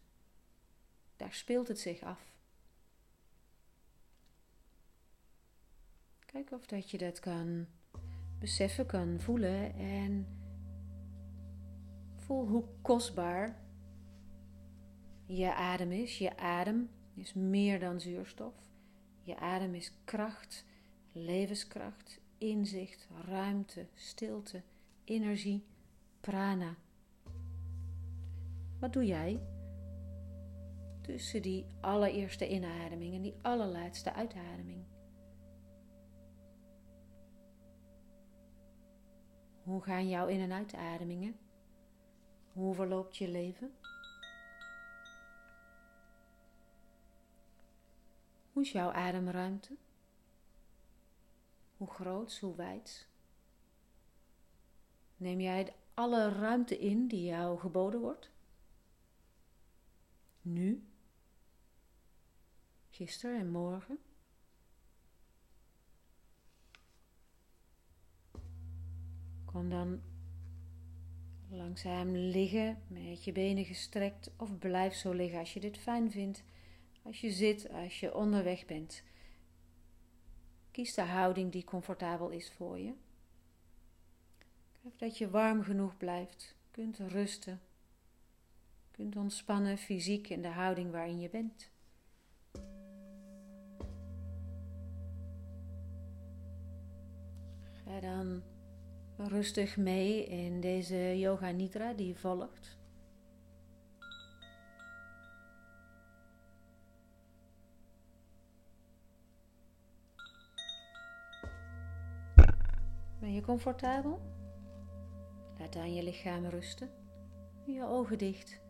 Daar 1.18 1.34
speelt 1.34 1.68
het 1.68 1.80
zich 1.80 2.02
af. 2.02 2.39
Kijk 6.32 6.52
of 6.52 6.66
dat 6.66 6.90
je 6.92 6.98
dat 6.98 7.20
kan 7.20 7.66
beseffen, 8.40 8.86
kan 8.86 9.20
voelen 9.20 9.74
en 9.74 10.28
voel 12.16 12.48
hoe 12.48 12.64
kostbaar 12.82 13.60
je 15.26 15.54
adem 15.54 15.92
is. 15.92 16.18
Je 16.18 16.38
adem 16.38 16.90
is 17.16 17.34
meer 17.34 17.80
dan 17.80 18.00
zuurstof. 18.00 18.54
Je 19.24 19.38
adem 19.38 19.74
is 19.74 19.92
kracht, 20.04 20.66
levenskracht, 21.12 22.20
inzicht, 22.38 23.08
ruimte, 23.26 23.88
stilte, 23.94 24.62
energie, 25.04 25.64
prana. 26.22 26.76
Wat 28.80 28.94
doe 28.94 29.06
jij 29.06 29.40
tussen 31.02 31.42
die 31.42 31.66
allereerste 31.80 32.50
inademing 32.50 33.14
en 33.14 33.22
die 33.22 33.36
allerlaatste 33.42 34.14
uitademing? 34.14 34.99
Hoe 39.70 39.82
gaan 39.84 40.10
jouw 40.10 40.28
in- 40.28 40.40
en 40.40 40.52
uitademingen? 40.52 41.40
Hoe 42.54 42.76
verloopt 42.76 43.18
je 43.18 43.28
leven? 43.28 43.74
Hoe 48.52 48.64
is 48.64 48.72
jouw 48.72 48.92
ademruimte? 48.92 49.78
Hoe 51.78 51.88
groot, 51.90 52.40
hoe 52.40 52.56
wijd? 52.56 53.08
Neem 55.18 55.40
jij 55.40 55.76
alle 55.94 56.30
ruimte 56.30 56.80
in 56.80 57.08
die 57.08 57.24
jou 57.24 57.60
geboden 57.60 58.00
wordt? 58.00 58.32
Nu? 60.42 60.88
Gisteren 62.90 63.40
en 63.40 63.50
morgen? 63.52 64.00
Kom 69.52 69.70
dan 69.70 70.02
langzaam 71.50 72.16
liggen 72.16 72.82
met 72.88 73.24
je 73.24 73.32
benen 73.32 73.66
gestrekt 73.66 74.32
of 74.38 74.58
blijf 74.58 74.94
zo 74.94 75.12
liggen 75.12 75.40
als 75.40 75.54
je 75.54 75.60
dit 75.60 75.78
fijn 75.78 76.12
vindt. 76.12 76.44
Als 77.04 77.22
je 77.22 77.32
zit, 77.32 77.70
als 77.70 78.00
je 78.00 78.16
onderweg 78.16 78.66
bent. 78.66 79.04
Kies 80.72 80.94
de 80.94 81.02
houding 81.02 81.52
die 81.52 81.64
comfortabel 81.64 82.30
is 82.30 82.52
voor 82.52 82.80
je. 82.80 82.94
Kijk 84.82 85.00
dat 85.00 85.18
je 85.18 85.30
warm 85.30 85.64
genoeg 85.64 85.98
blijft, 85.98 86.56
kunt 86.72 86.98
rusten, 86.98 87.62
kunt 88.92 89.16
ontspannen 89.16 89.78
fysiek 89.78 90.30
in 90.30 90.42
de 90.42 90.48
houding 90.48 90.92
waarin 90.92 91.20
je 91.20 91.30
bent. 91.30 91.70
Ga 97.84 98.00
dan 98.00 98.44
rustig 99.28 99.78
mee 99.78 100.26
in 100.26 100.62
deze 100.62 101.20
yoga 101.20 101.52
nidra 101.52 101.94
die 101.94 102.16
volgt. 102.16 102.78
Ben 113.20 113.34
je 113.34 113.42
comfortabel? 113.42 114.20
Laat 115.58 115.74
dan 115.74 115.94
je 115.94 116.04
lichaam 116.04 116.46
rusten. 116.46 116.90
Je 117.66 117.84
ogen 117.84 118.18
dicht, 118.18 118.62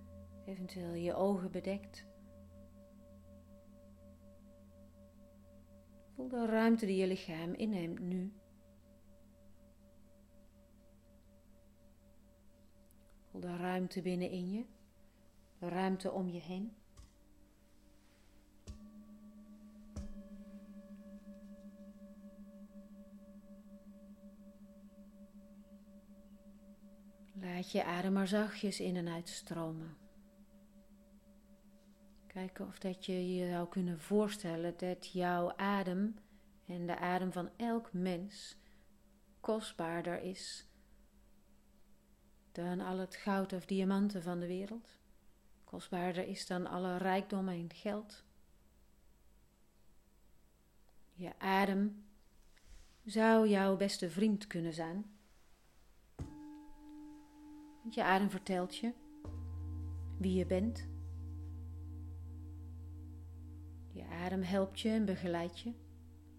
eventueel 0.45 0.93
je 0.93 1.15
ogen 1.15 1.51
bedekt. 1.51 2.05
Voel 6.15 6.27
de 6.27 6.45
ruimte 6.45 6.85
die 6.85 6.97
je 6.97 7.07
lichaam 7.07 7.53
inneemt 7.53 7.99
nu. 7.99 8.38
De 13.39 13.57
ruimte 13.57 14.01
binnenin 14.01 14.51
je, 14.51 14.65
de 15.59 15.69
ruimte 15.69 16.11
om 16.11 16.29
je 16.29 16.39
heen. 16.39 16.73
Laat 27.33 27.71
je 27.71 27.83
adem 27.83 28.13
maar 28.13 28.27
zachtjes 28.27 28.79
in 28.79 28.95
en 28.95 29.07
uit 29.07 29.29
stromen. 29.29 29.97
Kijken 32.27 32.67
of 32.67 32.79
dat 32.79 33.05
je 33.05 33.35
je 33.35 33.49
zou 33.49 33.67
kunnen 33.67 33.99
voorstellen 33.99 34.73
dat 34.77 35.11
jouw 35.11 35.55
adem 35.55 36.15
en 36.65 36.87
de 36.87 36.97
adem 36.97 37.31
van 37.31 37.49
elk 37.57 37.93
mens 37.93 38.57
kostbaarder 39.39 40.21
is 40.21 40.68
dan 42.63 42.79
al 42.79 42.97
het 42.97 43.15
goud 43.15 43.53
of 43.53 43.65
diamanten 43.65 44.23
van 44.23 44.39
de 44.39 44.47
wereld. 44.47 44.97
Kostbaarder 45.63 46.27
is 46.27 46.47
dan 46.47 46.67
alle 46.67 46.97
rijkdom 46.97 47.49
en 47.49 47.73
geld. 47.73 48.23
Je 51.13 51.39
adem 51.39 52.05
zou 53.05 53.47
jouw 53.47 53.77
beste 53.77 54.09
vriend 54.09 54.47
kunnen 54.47 54.73
zijn. 54.73 55.05
Je 57.89 58.03
adem 58.03 58.29
vertelt 58.29 58.75
je 58.75 58.93
wie 60.17 60.33
je 60.33 60.45
bent. 60.45 60.87
Je 63.91 64.05
adem 64.05 64.41
helpt 64.41 64.79
je 64.79 64.89
en 64.89 65.05
begeleidt 65.05 65.59
je 65.59 65.73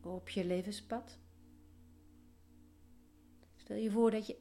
op 0.03 0.29
je 0.29 0.45
levenspad. 0.45 1.19
Stel 3.57 3.77
je 3.77 3.91
voor 3.91 4.11
dat 4.11 4.27
je 4.27 4.37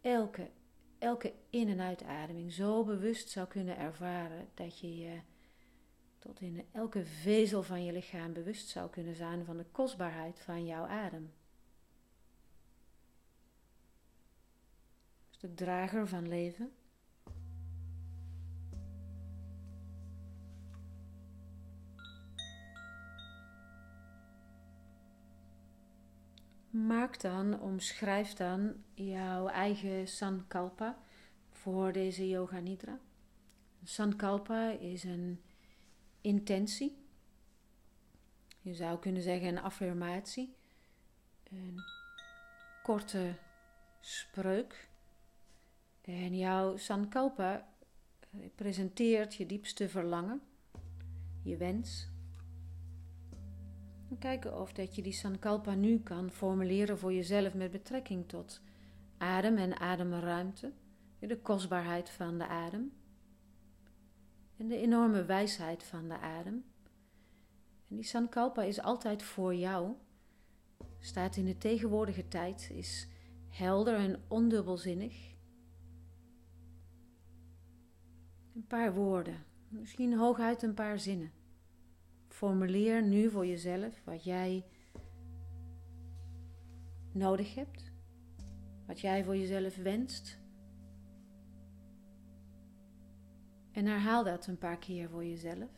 elke, 0.00 0.50
elke 1.02 1.32
in- 1.50 1.68
en 1.68 1.80
uitademing 1.80 2.52
zo 2.52 2.84
bewust 2.84 3.28
zou 3.28 3.46
kunnen 3.48 3.76
ervaren 3.76 4.48
dat 4.54 4.78
je 4.78 4.96
je 4.96 5.20
tot 6.18 6.40
in 6.40 6.66
elke 6.72 7.04
vezel 7.04 7.62
van 7.62 7.84
je 7.84 7.92
lichaam 7.92 8.32
bewust 8.32 8.68
zou 8.68 8.90
kunnen 8.90 9.14
zijn 9.14 9.44
van 9.44 9.56
de 9.56 9.66
kostbaarheid 9.72 10.40
van 10.40 10.66
jouw 10.66 10.86
adem. 10.86 11.32
de 15.42 15.54
drager 15.54 16.08
van 16.08 16.28
leven. 16.28 16.72
Maak 26.86 27.20
dan, 27.20 27.60
omschrijf 27.60 28.32
dan 28.32 28.74
jouw 28.94 29.46
eigen 29.46 30.08
Sankalpa 30.08 30.98
voor 31.50 31.92
deze 31.92 32.28
Yoga 32.28 32.58
Nidra. 32.58 32.98
Sankalpa 33.84 34.70
is 34.70 35.04
een 35.04 35.40
intentie. 36.20 36.96
Je 38.60 38.74
zou 38.74 38.98
kunnen 38.98 39.22
zeggen 39.22 39.48
een 39.48 39.62
affirmatie. 39.62 40.54
Een 41.50 41.80
korte 42.82 43.34
spreuk. 44.00 44.88
En 46.00 46.36
jouw 46.36 46.76
Sankalpa 46.76 47.68
presenteert 48.54 49.34
je 49.34 49.46
diepste 49.46 49.88
verlangen, 49.88 50.42
je 51.42 51.56
wens. 51.56 52.11
En 54.12 54.18
kijken 54.18 54.60
of 54.60 54.72
dat 54.72 54.94
je 54.94 55.02
die 55.02 55.12
Sankalpa 55.12 55.74
nu 55.74 55.98
kan 55.98 56.30
formuleren 56.30 56.98
voor 56.98 57.12
jezelf 57.12 57.54
met 57.54 57.70
betrekking 57.70 58.28
tot 58.28 58.60
adem 59.18 59.56
en 59.56 59.80
ademruimte, 59.80 60.72
de 61.18 61.38
kostbaarheid 61.38 62.10
van 62.10 62.38
de 62.38 62.46
adem 62.46 62.92
en 64.56 64.68
de 64.68 64.76
enorme 64.76 65.24
wijsheid 65.24 65.82
van 65.82 66.08
de 66.08 66.18
adem. 66.18 66.64
En 67.88 67.96
die 67.96 68.04
Sankalpa 68.04 68.62
is 68.62 68.80
altijd 68.80 69.22
voor 69.22 69.54
jou, 69.54 69.92
staat 70.98 71.36
in 71.36 71.44
de 71.44 71.58
tegenwoordige 71.58 72.28
tijd, 72.28 72.70
is 72.72 73.08
helder 73.48 73.94
en 73.94 74.22
ondubbelzinnig. 74.28 75.34
Een 78.54 78.66
paar 78.66 78.94
woorden, 78.94 79.44
misschien 79.68 80.16
hooguit 80.16 80.62
een 80.62 80.74
paar 80.74 80.98
zinnen. 80.98 81.41
Formuleer 82.42 83.02
nu 83.02 83.30
voor 83.30 83.46
jezelf 83.46 84.04
wat 84.04 84.24
jij 84.24 84.64
nodig 87.12 87.54
hebt, 87.54 87.92
wat 88.86 89.00
jij 89.00 89.24
voor 89.24 89.36
jezelf 89.36 89.76
wenst. 89.76 90.38
En 93.72 93.86
herhaal 93.86 94.24
dat 94.24 94.46
een 94.46 94.58
paar 94.58 94.78
keer 94.78 95.08
voor 95.08 95.24
jezelf. 95.24 95.70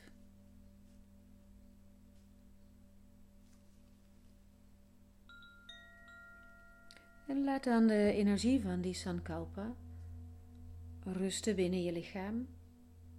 En 7.27 7.45
laat 7.45 7.65
dan 7.65 7.87
de 7.87 8.13
energie 8.13 8.61
van 8.61 8.81
die 8.81 8.95
Sankalpa 8.95 9.75
rusten 11.03 11.57
binnen 11.57 11.83
je 11.83 11.93
lichaam, 11.93 12.47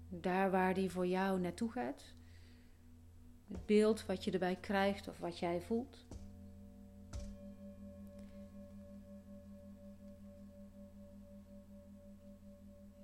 daar 0.10 0.52
waar 0.52 0.74
die 0.74 0.92
voor 0.92 1.08
jou 1.08 1.40
naartoe 1.40 1.72
gaat. 1.72 2.15
Het 3.48 3.66
beeld 3.66 4.06
wat 4.06 4.24
je 4.24 4.32
erbij 4.32 4.56
krijgt 4.56 5.08
of 5.08 5.20
wat 5.20 5.40
jij 5.40 5.62
voelt. 5.62 6.06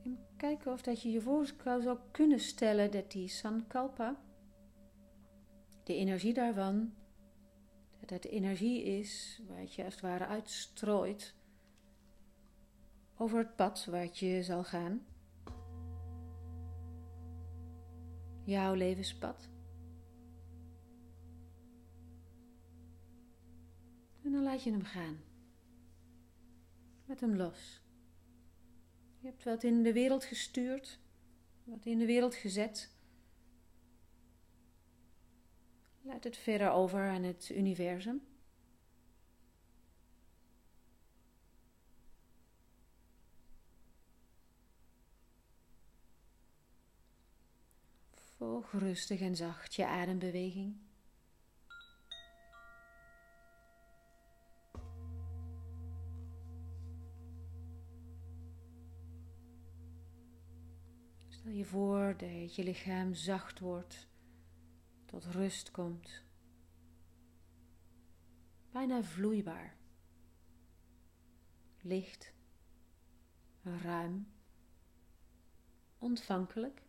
En 0.04 0.20
kijken 0.38 0.72
of 0.72 0.82
dat 0.82 1.02
je 1.02 1.12
je 1.12 1.22
voor 1.22 1.46
zou 1.64 1.98
kunnen 2.12 2.40
stellen 2.40 2.92
dat 2.92 3.12
die 3.12 3.28
Sankalpa, 3.28 4.22
de 5.84 5.96
energie 5.96 6.34
daarvan, 6.34 6.94
dat 8.00 8.10
het 8.10 8.26
energie 8.26 8.84
is 8.84 9.42
wat 9.48 9.74
je 9.74 9.84
als 9.84 9.94
het 9.94 10.04
ware 10.04 10.26
uitstrooit 10.26 11.36
over 13.18 13.38
het 13.38 13.56
pad 13.56 13.86
waar 13.86 14.08
je 14.12 14.44
zal 14.44 14.64
gaan. 14.64 15.06
Jouw 18.44 18.74
levenspad. 18.74 19.50
En 24.24 24.32
dan 24.32 24.44
laat 24.44 24.64
je 24.64 24.72
hem 24.72 24.84
gaan. 24.84 25.20
Met 27.06 27.20
hem 27.20 27.36
los. 27.36 27.82
Je 29.20 29.28
hebt 29.28 29.44
wat 29.44 29.64
in 29.64 29.84
de 29.84 29.94
wereld 29.94 30.24
gestuurd, 30.24 31.00
wat 31.64 31.86
in 31.86 32.00
de 32.00 32.06
wereld 32.06 32.36
gezet. 32.36 32.92
Laat 36.02 36.24
het 36.24 36.38
verder 36.38 36.72
over 36.72 37.10
aan 37.10 37.24
het 37.24 37.50
universum. 37.50 38.22
Volg 48.14 48.72
rustig 48.72 49.20
en 49.20 49.36
zacht 49.36 49.76
je 49.76 49.86
adembeweging. 49.86 50.91
Stel 61.42 61.54
je 61.54 61.66
voor 61.66 62.18
dat 62.18 62.56
je 62.56 62.64
lichaam 62.64 63.14
zacht 63.14 63.60
wordt, 63.60 64.08
tot 65.06 65.26
rust 65.26 65.72
komt. 65.72 66.24
Bijna 68.72 69.04
vloeibaar. 69.04 69.76
Licht, 71.80 72.34
ruim, 73.64 74.28
ontvankelijk. 75.98 76.82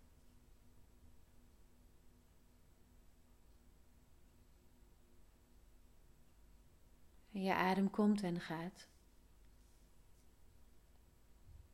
En 7.33 7.43
je 7.43 7.55
adem 7.55 7.91
komt 7.91 8.23
en 8.23 8.41
gaat. 8.41 8.89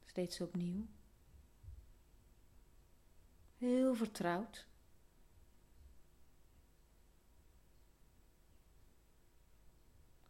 Steeds 0.04 0.40
opnieuw. 0.40 0.86
Heel 3.58 3.94
vertrouwd. 3.94 4.66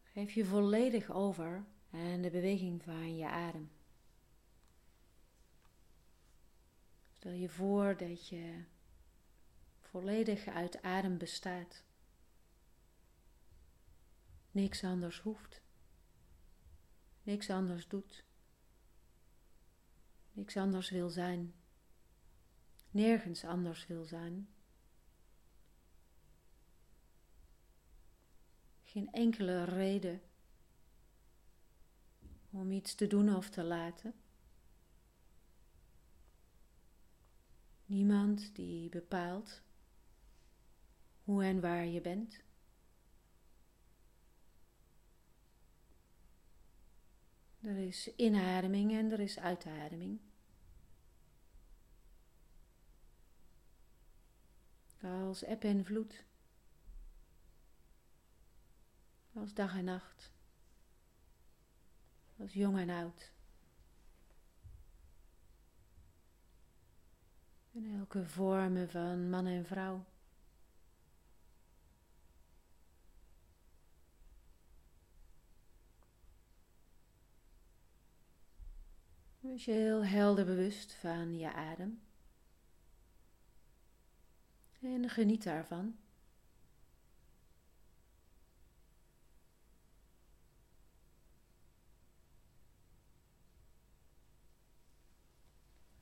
Geef 0.03 0.31
je 0.31 0.45
volledig 0.45 1.11
over 1.11 1.65
aan 1.91 2.21
de 2.21 2.29
beweging 2.29 2.83
van 2.83 3.17
je 3.17 3.27
adem. 3.27 3.71
Stel 7.17 7.31
je 7.31 7.49
voor 7.49 7.97
dat 7.97 8.27
je 8.27 8.63
volledig 9.79 10.47
uit 10.47 10.81
adem 10.81 11.17
bestaat 11.17 11.83
niks 14.51 14.83
anders 14.83 15.19
hoeft, 15.19 15.61
niks 17.23 17.49
anders 17.49 17.87
doet, 17.87 18.23
niks 20.31 20.57
anders 20.57 20.89
wil 20.89 21.09
zijn, 21.09 21.53
nergens 22.91 23.45
anders 23.45 23.87
wil 23.87 24.05
zijn. 24.05 24.49
Geen 28.83 29.11
enkele 29.11 29.63
reden 29.63 30.21
om 32.49 32.71
iets 32.71 32.95
te 32.95 33.07
doen 33.07 33.35
of 33.35 33.49
te 33.49 33.63
laten. 33.63 34.13
Niemand 37.85 38.55
die 38.55 38.89
bepaalt 38.89 39.61
hoe 41.23 41.43
en 41.43 41.61
waar 41.61 41.85
je 41.85 42.01
bent. 42.01 42.43
Er 47.61 47.77
is 47.77 48.15
inademing 48.15 48.91
en 48.91 49.11
er 49.11 49.19
is 49.19 49.39
uitademing. 49.39 50.19
Als 55.01 55.43
eb 55.43 55.63
en 55.63 55.85
vloed. 55.85 56.23
Als 59.33 59.53
dag 59.53 59.75
en 59.77 59.83
nacht. 59.83 60.31
Als 62.37 62.53
jong 62.53 62.77
en 62.77 62.89
oud. 62.89 63.31
In 67.71 67.97
elke 67.99 68.25
vormen 68.25 68.89
van 68.89 69.29
man 69.29 69.45
en 69.45 69.65
vrouw. 69.65 70.05
Dus 79.39 79.65
je 79.65 79.71
heel 79.71 80.05
helder 80.05 80.45
bewust 80.45 80.93
van 80.93 81.37
je 81.37 81.53
adem. 81.53 82.08
En 84.79 85.09
geniet 85.09 85.43
daarvan. 85.43 85.95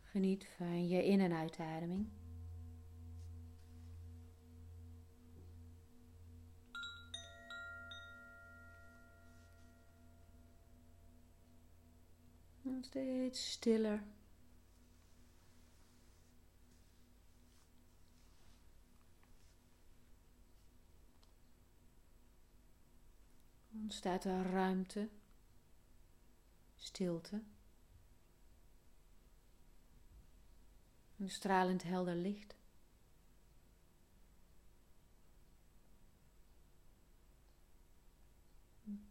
Geniet 0.02 0.48
van 0.58 0.88
je 0.88 1.06
in- 1.06 1.20
en 1.20 1.34
uitademing. 1.34 2.08
Steeds 12.82 13.52
stiller. 13.52 14.04
Ontstaat 23.82 24.26
er 24.26 24.52
ruimte, 24.52 25.10
stilte, 26.76 27.42
een 31.18 31.30
stralend 31.30 31.84
helder 31.84 32.16
licht. 32.16 32.56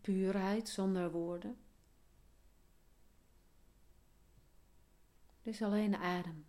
Puurheid 0.00 0.68
zonder 0.68 1.10
woorden. 1.10 1.58
Er 5.42 5.52
is 5.52 5.62
alleen 5.62 5.96
adem. 5.96 6.46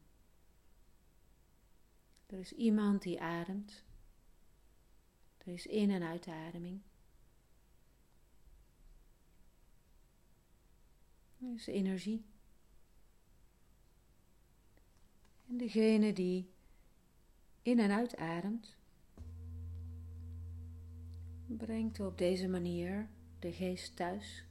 Er 2.26 2.39
is 2.39 2.53
iemand 2.53 3.01
die 3.01 3.22
ademt. 3.22 3.84
Er 5.38 5.53
is 5.53 5.65
in- 5.65 5.91
en 5.91 6.03
uitademing. 6.03 6.82
Is 11.39 11.67
energie. 11.67 12.25
En 15.47 15.57
degene 15.57 16.13
die 16.13 16.49
in- 17.61 17.79
en 17.79 17.91
uitademt, 17.91 18.75
brengt 21.45 21.99
op 21.99 22.17
deze 22.17 22.47
manier 22.47 23.09
de 23.39 23.51
geest 23.51 23.95
thuis. 23.95 24.47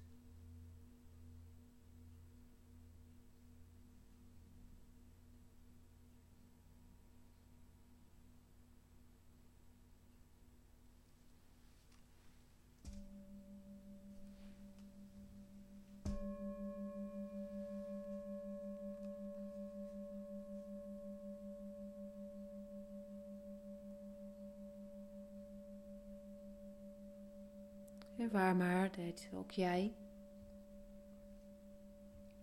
Waar 28.36 28.56
maar 28.56 28.96
dat 28.96 29.28
ook 29.34 29.50
jij 29.50 29.96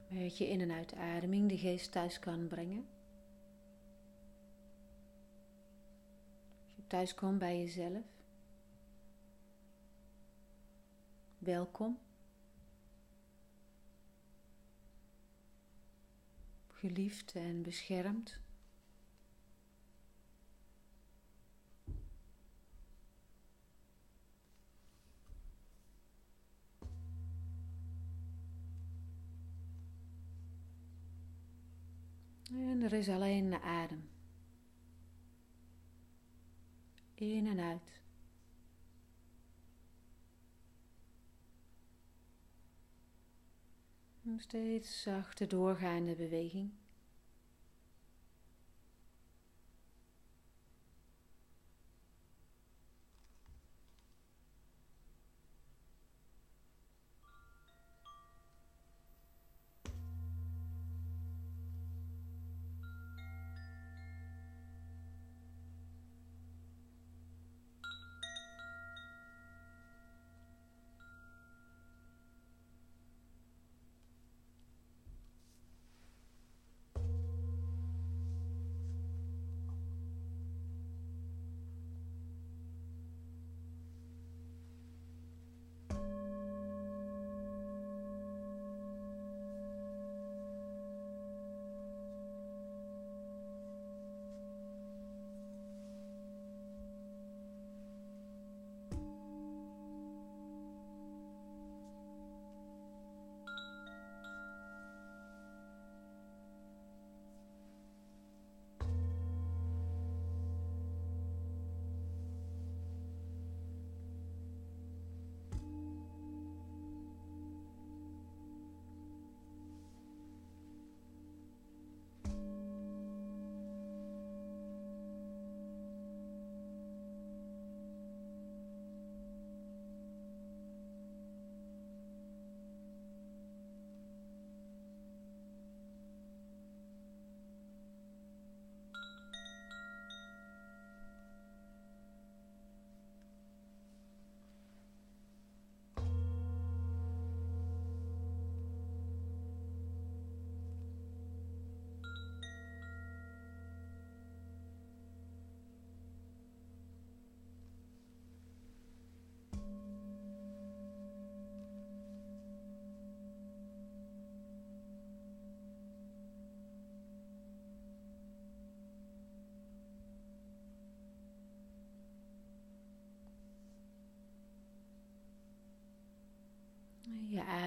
met 0.09 0.37
je 0.37 0.47
in- 0.49 0.61
en 0.61 0.71
uitademing 0.71 1.49
de 1.49 1.57
geest 1.57 1.91
thuis 1.91 2.19
kan 2.19 2.47
brengen. 2.47 2.87
Als 6.65 6.75
je 6.75 6.87
thuis 6.87 7.13
komt 7.15 7.39
bij 7.39 7.59
jezelf. 7.59 8.05
Welkom. 11.37 11.99
Geliefd 16.67 17.35
en 17.35 17.61
beschermd. 17.61 18.42
En 32.53 32.81
er 32.81 32.93
is 32.93 33.09
alleen 33.09 33.49
de 33.49 33.61
adem. 33.61 34.09
In 37.13 37.47
en 37.47 37.59
uit. 37.59 38.01
Een 44.25 44.39
steeds 44.39 45.01
zachte 45.01 45.47
doorgaande 45.47 46.15
beweging. 46.15 46.71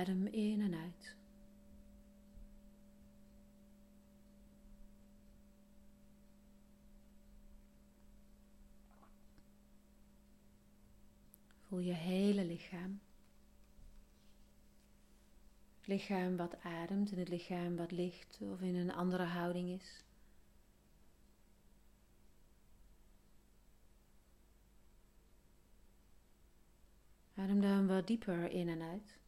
Adem 0.06 0.26
in 0.26 0.60
en 0.60 0.74
uit. 0.74 1.14
Voel 11.68 11.78
je 11.78 11.92
hele 11.92 12.44
lichaam. 12.44 13.00
Het 15.76 15.86
lichaam 15.86 16.36
wat 16.36 16.62
ademt 16.62 17.12
en 17.12 17.18
het 17.18 17.28
lichaam 17.28 17.76
wat 17.76 17.90
ligt 17.90 18.38
of 18.40 18.60
in 18.60 18.74
een 18.74 18.92
andere 18.92 19.24
houding 19.24 19.68
is. 19.80 20.04
Adem 27.34 27.60
dan 27.60 27.86
wat 27.86 28.06
dieper 28.06 28.50
in 28.50 28.68
en 28.68 28.82
uit. 28.82 29.24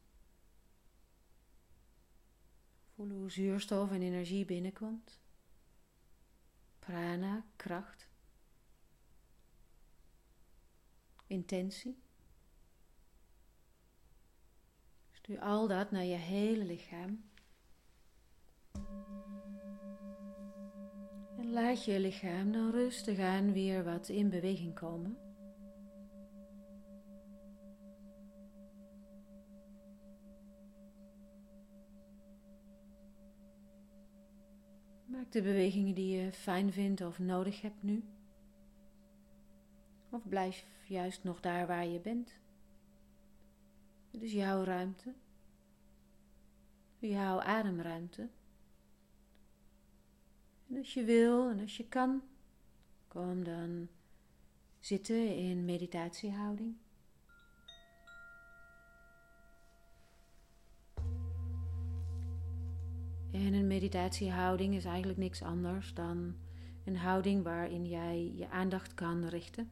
Voel 2.99 3.11
hoe 3.11 3.31
zuurstof 3.31 3.91
en 3.91 4.03
energie 4.03 4.45
binnenkomt. 4.45 5.21
Prana, 6.79 7.45
kracht. 7.57 8.09
Intentie. 11.27 11.99
Stuur 15.11 15.41
al 15.41 15.69
dat 15.69 15.91
naar 15.91 16.05
je 16.05 16.17
hele 16.17 16.65
lichaam. 16.65 17.25
En 21.37 21.53
laat 21.53 21.85
je 21.85 22.01
lichaam 22.01 22.53
dan 22.53 22.71
rustig 22.71 23.19
aan 23.19 23.53
weer 23.53 23.85
wat 23.85 24.09
in 24.09 24.31
beweging 24.31 24.75
komen. 24.75 25.28
De 35.29 35.43
bewegingen 35.43 35.95
die 35.95 36.17
je 36.17 36.33
fijn 36.33 36.73
vindt 36.73 37.01
of 37.01 37.19
nodig 37.19 37.61
hebt 37.61 37.83
nu. 37.83 38.05
Of 40.11 40.29
blijf 40.29 40.67
juist 40.87 41.25
nog 41.25 41.41
daar 41.41 41.67
waar 41.67 41.87
je 41.87 42.01
bent. 42.01 42.33
Het 44.11 44.23
is 44.23 44.33
jouw 44.33 44.65
ruimte. 44.65 45.15
Jouw 46.99 47.41
ademruimte. 47.41 48.29
En 50.69 50.77
als 50.77 50.95
je 50.95 51.05
wil 51.05 51.49
en 51.49 51.61
als 51.61 51.77
je 51.77 51.89
kan, 51.89 52.23
kom 53.09 53.45
dan 53.45 53.89
zitten 54.81 55.37
in 55.37 55.65
meditatiehouding. 55.65 56.77
En 63.39 63.55
een 63.55 63.67
meditatiehouding 63.67 64.75
is 64.75 64.85
eigenlijk 64.85 65.19
niks 65.19 65.43
anders 65.43 65.95
dan 65.95 66.35
een 66.85 66.97
houding 66.97 67.43
waarin 67.43 67.87
jij 67.87 68.33
je 68.35 68.49
aandacht 68.49 68.95
kan 68.95 69.25
richten. 69.25 69.71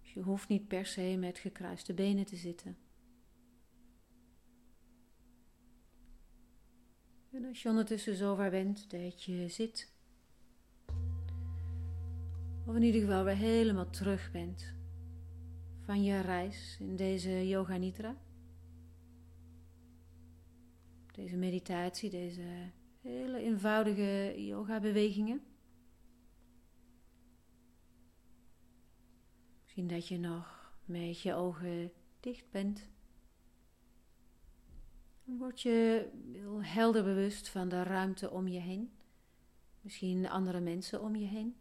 Dus 0.00 0.12
je 0.12 0.20
hoeft 0.20 0.48
niet 0.48 0.68
per 0.68 0.86
se 0.86 1.16
met 1.18 1.38
gekruiste 1.38 1.94
benen 1.94 2.24
te 2.24 2.36
zitten. 2.36 2.76
En 7.32 7.44
als 7.44 7.62
je 7.62 7.68
ondertussen 7.68 8.16
zover 8.16 8.50
bent 8.50 8.90
dat 8.90 9.24
je 9.24 9.48
zit, 9.48 9.92
of 12.66 12.74
in 12.74 12.82
ieder 12.82 13.00
geval 13.00 13.24
weer 13.24 13.36
helemaal 13.36 13.90
terug 13.90 14.30
bent 14.32 14.74
van 15.80 16.02
je 16.02 16.20
reis 16.20 16.76
in 16.80 16.96
deze 16.96 17.48
Yoga 17.48 17.76
Nidra, 17.76 18.16
deze 21.20 21.36
meditatie, 21.36 22.10
deze 22.10 22.70
hele 23.00 23.38
eenvoudige 23.38 24.34
yoga 24.36 24.80
bewegingen. 24.80 25.42
Misschien 29.62 29.88
dat 29.88 30.08
je 30.08 30.18
nog 30.18 30.74
met 30.84 31.20
je 31.20 31.34
ogen 31.34 31.92
dicht 32.20 32.50
bent. 32.50 32.88
Dan 35.24 35.38
word 35.38 35.60
je 35.60 36.08
heel 36.32 36.62
helder 36.62 37.04
bewust 37.04 37.48
van 37.48 37.68
de 37.68 37.82
ruimte 37.82 38.30
om 38.30 38.48
je 38.48 38.60
heen. 38.60 38.92
Misschien 39.80 40.28
andere 40.28 40.60
mensen 40.60 41.02
om 41.02 41.16
je 41.16 41.26
heen. 41.26 41.56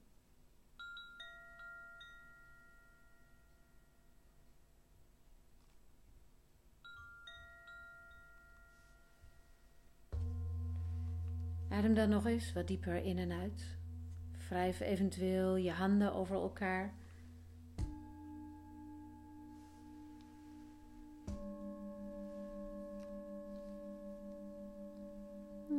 Adem 11.80 11.94
dan 11.94 12.10
nog 12.10 12.26
eens 12.26 12.54
wat 12.54 12.68
dieper 12.68 12.96
in 13.04 13.18
en 13.18 13.32
uit. 13.32 13.78
Wrijf 14.50 14.80
eventueel 14.80 15.56
je 15.56 15.72
handen 15.72 16.14
over 16.14 16.36
elkaar. 16.36 16.94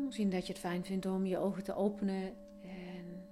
Misschien 0.05 0.31
dat 0.31 0.47
je 0.47 0.53
het 0.53 0.63
fijn 0.63 0.85
vindt 0.85 1.07
om 1.07 1.27
je 1.27 1.39
ogen 1.39 1.65
te 1.65 1.75
openen 1.75 2.35
en 2.63 3.27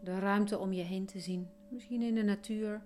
de 0.00 0.18
ruimte 0.18 0.58
om 0.58 0.72
je 0.72 0.82
heen 0.82 1.06
te 1.06 1.20
zien. 1.20 1.48
Misschien 1.68 2.02
in 2.02 2.14
de 2.14 2.24
natuur. 2.24 2.82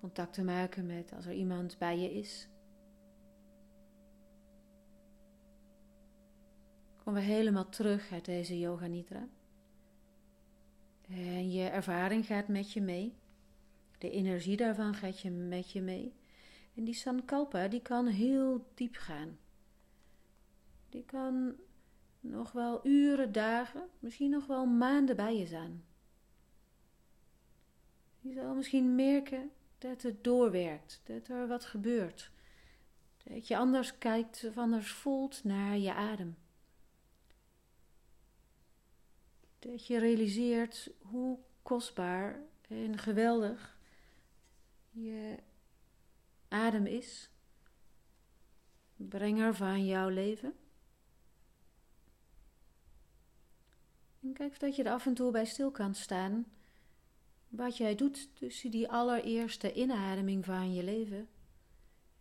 Contact 0.00 0.32
te 0.32 0.44
maken 0.44 0.86
met 0.86 1.12
als 1.12 1.26
er 1.26 1.34
iemand 1.34 1.78
bij 1.78 1.98
je 1.98 2.12
is. 2.12 2.51
We 7.12 7.20
helemaal 7.20 7.68
terug 7.68 8.12
uit 8.12 8.24
deze 8.24 8.58
yoga 8.58 8.86
nidra. 8.86 9.28
En 11.08 11.50
je 11.50 11.68
ervaring 11.68 12.26
gaat 12.26 12.48
met 12.48 12.72
je 12.72 12.80
mee. 12.80 13.14
De 13.98 14.10
energie 14.10 14.56
daarvan 14.56 14.94
gaat 14.94 15.20
je 15.20 15.30
met 15.30 15.70
je 15.70 15.80
mee. 15.80 16.14
En 16.74 16.84
die 16.84 16.94
sankalpa, 16.94 17.68
die 17.68 17.82
kan 17.82 18.06
heel 18.06 18.70
diep 18.74 18.96
gaan. 18.96 19.38
Die 20.88 21.04
kan 21.04 21.54
nog 22.20 22.52
wel 22.52 22.86
uren, 22.86 23.32
dagen, 23.32 23.88
misschien 23.98 24.30
nog 24.30 24.46
wel 24.46 24.66
maanden 24.66 25.16
bij 25.16 25.36
je 25.36 25.46
zijn. 25.46 25.84
Je 28.20 28.32
zal 28.32 28.54
misschien 28.54 28.94
merken 28.94 29.50
dat 29.78 30.02
het 30.02 30.24
doorwerkt, 30.24 31.00
dat 31.04 31.28
er 31.28 31.48
wat 31.48 31.64
gebeurt. 31.64 32.30
Dat 33.24 33.48
je 33.48 33.56
anders 33.56 33.98
kijkt 33.98 34.44
of 34.48 34.58
anders 34.58 34.92
voelt 34.92 35.44
naar 35.44 35.78
je 35.78 35.94
adem. 35.94 36.36
Dat 39.62 39.86
je 39.86 39.98
realiseert 39.98 40.90
hoe 41.00 41.38
kostbaar 41.62 42.40
en 42.68 42.98
geweldig 42.98 43.78
je 44.90 45.38
adem 46.48 46.86
is. 46.86 47.30
Brenger 48.96 49.54
van 49.54 49.86
jouw 49.86 50.08
leven. 50.08 50.54
En 54.20 54.32
kijk 54.32 54.60
dat 54.60 54.76
je 54.76 54.82
er 54.82 54.92
af 54.92 55.06
en 55.06 55.14
toe 55.14 55.30
bij 55.30 55.44
stil 55.44 55.70
kan 55.70 55.94
staan. 55.94 56.46
Wat 57.48 57.76
jij 57.76 57.94
doet 57.94 58.36
tussen 58.36 58.70
die 58.70 58.88
allereerste 58.88 59.72
inademing 59.72 60.44
van 60.44 60.74
je 60.74 60.82
leven 60.82 61.28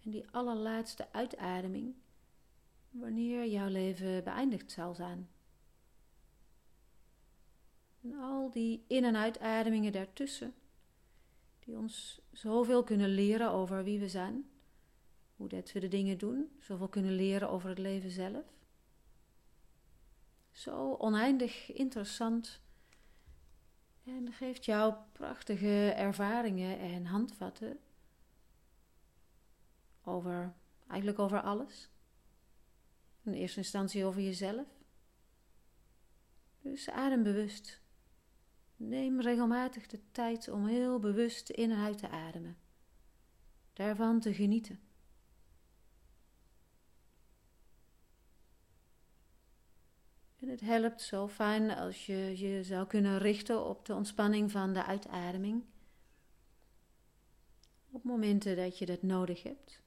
en 0.03 0.11
die 0.11 0.25
allerlaatste 0.31 1.11
uitademing, 1.11 1.95
wanneer 2.89 3.45
jouw 3.47 3.69
leven 3.69 4.23
beëindigd 4.23 4.71
zal 4.71 4.93
zijn. 4.93 5.29
En 8.03 8.13
al 8.13 8.49
die 8.51 8.83
in- 8.87 9.03
en 9.03 9.15
uitademingen 9.15 9.91
daartussen, 9.91 10.53
die 11.59 11.77
ons 11.77 12.21
zoveel 12.31 12.83
kunnen 12.83 13.09
leren 13.09 13.51
over 13.51 13.83
wie 13.83 13.99
we 13.99 14.09
zijn, 14.09 14.49
hoe 15.35 15.47
dat 15.47 15.71
we 15.71 15.79
de 15.79 15.87
dingen 15.87 16.17
doen, 16.17 16.51
zoveel 16.59 16.87
kunnen 16.87 17.15
leren 17.15 17.49
over 17.49 17.69
het 17.69 17.77
leven 17.77 18.11
zelf. 18.11 18.45
Zo 20.51 20.93
oneindig 20.93 21.71
interessant 21.71 22.61
en 24.03 24.33
geeft 24.33 24.65
jou 24.65 24.93
prachtige 25.11 25.91
ervaringen 25.95 26.79
en 26.79 27.05
handvatten 27.05 27.79
over, 30.03 30.53
eigenlijk 30.87 31.19
over 31.19 31.41
alles. 31.41 31.89
In 33.23 33.33
eerste 33.33 33.57
instantie 33.57 34.05
over 34.05 34.21
jezelf. 34.21 34.67
Dus 36.61 36.89
adem 36.89 37.23
bewust. 37.23 37.80
Neem 38.83 39.21
regelmatig 39.21 39.87
de 39.87 39.99
tijd 40.11 40.49
om 40.49 40.65
heel 40.65 40.99
bewust 40.99 41.49
in 41.49 41.71
en 41.71 41.77
uit 41.77 41.97
te 41.97 42.09
ademen. 42.09 42.57
Daarvan 43.73 44.19
te 44.19 44.33
genieten. 44.33 44.79
En 50.39 50.47
het 50.47 50.59
helpt 50.59 51.01
zo 51.01 51.27
fijn 51.27 51.71
als 51.71 52.05
je 52.05 52.37
je 52.37 52.63
zou 52.63 52.87
kunnen 52.87 53.17
richten 53.17 53.65
op 53.65 53.85
de 53.85 53.93
ontspanning 53.93 54.51
van 54.51 54.73
de 54.73 54.85
uitademing. 54.85 55.63
Op 57.91 58.03
momenten 58.03 58.55
dat 58.55 58.77
je 58.77 58.85
dat 58.85 59.01
nodig 59.01 59.43
hebt. 59.43 59.81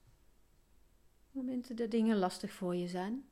Momenten 1.31 1.75
dat 1.75 1.91
dingen 1.91 2.17
lastig 2.17 2.51
voor 2.51 2.75
je 2.75 2.87
zijn. 2.87 3.27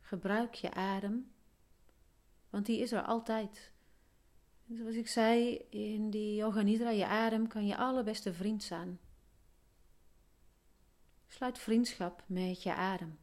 Gebruik 0.00 0.54
je 0.54 0.74
adem, 0.74 1.32
want 2.50 2.66
die 2.66 2.80
is 2.80 2.92
er 2.92 3.02
altijd. 3.02 3.74
Zoals 4.68 4.94
ik 4.94 5.08
zei 5.08 5.54
in 5.70 6.10
die 6.10 6.34
Yoga 6.34 6.62
Nidra, 6.62 6.90
je 6.90 7.06
adem 7.06 7.48
kan 7.48 7.66
je 7.66 7.76
allerbeste 7.76 8.34
vriend 8.34 8.62
zijn. 8.62 8.98
Sluit 11.26 11.58
vriendschap 11.58 12.24
met 12.26 12.62
je 12.62 12.74
adem. 12.74 13.18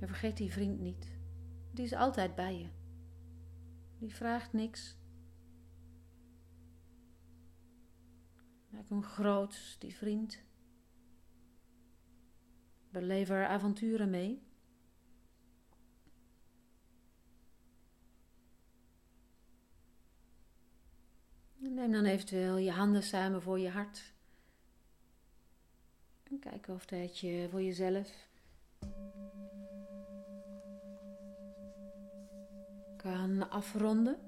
En 0.00 0.08
vergeet 0.08 0.36
die 0.36 0.52
vriend 0.52 0.80
niet. 0.80 1.18
Die 1.72 1.84
is 1.84 1.92
altijd 1.92 2.34
bij 2.34 2.58
je. 2.58 2.68
Die 3.98 4.14
vraagt 4.14 4.52
niks. 4.52 4.96
Maak 8.68 8.88
hem 8.88 9.02
groot, 9.02 9.76
die 9.78 9.94
vriend. 9.94 10.42
Beleef 12.90 13.30
avonturen 13.30 14.10
mee. 14.10 14.42
Neem 21.74 21.92
dan 21.92 22.04
eventueel 22.04 22.56
je 22.56 22.70
handen 22.70 23.02
samen 23.02 23.42
voor 23.42 23.58
je 23.58 23.68
hart. 23.68 24.12
En 26.22 26.38
kijk 26.38 26.68
of 26.68 26.86
dat 26.86 27.18
je 27.18 27.48
voor 27.50 27.62
jezelf 27.62 28.28
kan 32.96 33.50
afronden. 33.50 34.18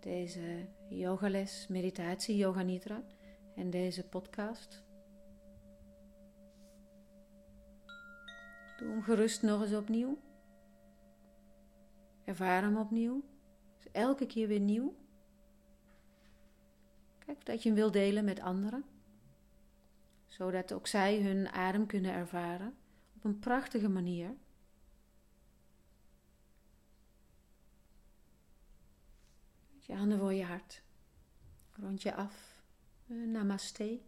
Deze 0.00 0.66
yogales, 0.88 1.66
meditatie, 1.68 2.36
yoga 2.36 2.62
nidra 2.62 3.02
en 3.56 3.70
deze 3.70 4.08
podcast. 4.08 4.82
Doe 8.78 8.88
hem 8.88 9.02
gerust 9.02 9.42
nog 9.42 9.62
eens 9.62 9.74
opnieuw. 9.74 10.18
Ervaar 12.24 12.62
hem 12.62 12.76
opnieuw. 12.76 13.22
Dus 13.76 13.92
elke 13.92 14.26
keer 14.26 14.48
weer 14.48 14.60
nieuw. 14.60 15.02
Dat 17.24 17.62
je 17.62 17.68
hem 17.68 17.78
wil 17.78 17.90
delen 17.90 18.24
met 18.24 18.40
anderen. 18.40 18.84
Zodat 20.26 20.72
ook 20.72 20.86
zij 20.86 21.22
hun 21.22 21.48
adem 21.48 21.86
kunnen 21.86 22.12
ervaren 22.12 22.76
op 23.16 23.24
een 23.24 23.38
prachtige 23.38 23.88
manier. 23.88 24.34
Je 29.78 29.94
handen 29.94 30.18
voor 30.18 30.32
je 30.32 30.44
hart. 30.44 30.82
Rond 31.72 32.02
je 32.02 32.14
af. 32.14 32.62
Uh, 33.06 33.28
namaste. 33.28 34.00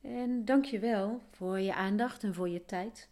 En 0.00 0.44
dank 0.44 0.64
je 0.64 0.78
wel 0.78 1.22
voor 1.30 1.60
je 1.60 1.74
aandacht 1.74 2.22
en 2.22 2.34
voor 2.34 2.48
je 2.48 2.64
tijd. 2.64 3.08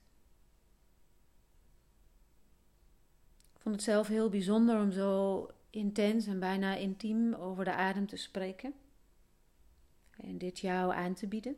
Ik 3.54 3.60
vond 3.60 3.74
het 3.74 3.84
zelf 3.84 4.08
heel 4.08 4.28
bijzonder 4.28 4.80
om 4.80 4.92
zo 4.92 5.46
intens 5.70 6.26
en 6.26 6.38
bijna 6.38 6.74
intiem 6.74 7.34
over 7.34 7.64
de 7.64 7.74
adem 7.74 8.06
te 8.06 8.16
spreken. 8.16 8.74
En 10.10 10.38
dit 10.38 10.58
jou 10.58 10.94
aan 10.94 11.14
te 11.14 11.26
bieden. 11.26 11.56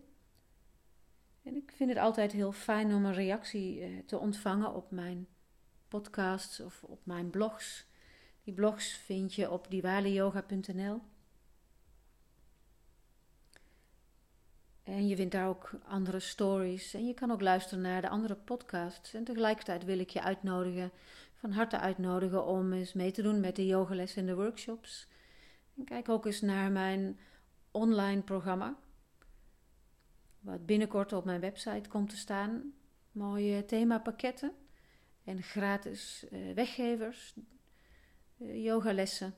En 1.43 1.57
ik 1.57 1.73
vind 1.77 1.91
het 1.91 1.99
altijd 1.99 2.33
heel 2.33 2.53
fijn 2.53 2.95
om 2.95 3.05
een 3.05 3.15
reactie 3.15 3.81
eh, 3.81 3.99
te 4.07 4.19
ontvangen 4.19 4.75
op 4.75 4.91
mijn 4.91 5.27
podcasts 5.89 6.61
of 6.61 6.83
op 6.83 7.07
mijn 7.07 7.31
blogs. 7.31 7.87
Die 8.45 8.55
blogs 8.55 8.93
vind 8.93 9.35
je 9.35 9.51
op 9.51 9.71
diwaleyoga.nl. 9.71 11.01
En 14.83 15.09
je 15.09 15.17
vindt 15.17 15.33
daar 15.33 15.49
ook 15.49 15.71
andere 15.85 16.21
stories. 16.21 16.95
En 16.95 17.07
je 17.07 17.15
kan 17.15 17.31
ook 17.31 17.41
luisteren 17.41 17.83
naar 17.83 18.01
de 18.01 18.09
andere 18.09 18.35
podcasts. 18.35 19.15
En 19.15 19.25
tegelijkertijd 19.25 19.85
wil 19.85 19.99
ik 19.99 20.11
je 20.11 20.23
uitnodigen, 20.23 20.91
van 21.41 21.51
harte 21.51 21.79
uitnodigen 21.79 22.47
om 22.47 22.73
eens 22.73 22.93
mee 22.93 23.11
te 23.11 23.23
doen 23.23 23.41
met 23.41 23.57
de 23.57 23.67
yogalessen 23.67 24.21
en 24.21 24.27
de 24.27 24.35
workshops. 24.35 25.09
En 25.77 25.85
kijk 25.85 26.09
ook 26.09 26.27
eens 26.27 26.41
naar 26.41 26.71
mijn 26.71 27.19
online 27.71 28.23
programma. 28.23 28.79
Wat 30.41 30.67
binnenkort 30.67 31.13
op 31.13 31.25
mijn 31.25 31.41
website 31.41 31.89
komt 31.89 32.11
te 32.11 32.17
staan. 32.17 32.73
Mooie 33.13 33.65
themapakketten 33.65 34.53
en 35.25 35.43
gratis 35.43 36.25
uh, 36.31 36.55
weggevers, 36.55 37.35
uh, 38.37 38.65
yogalessen, 38.65 39.35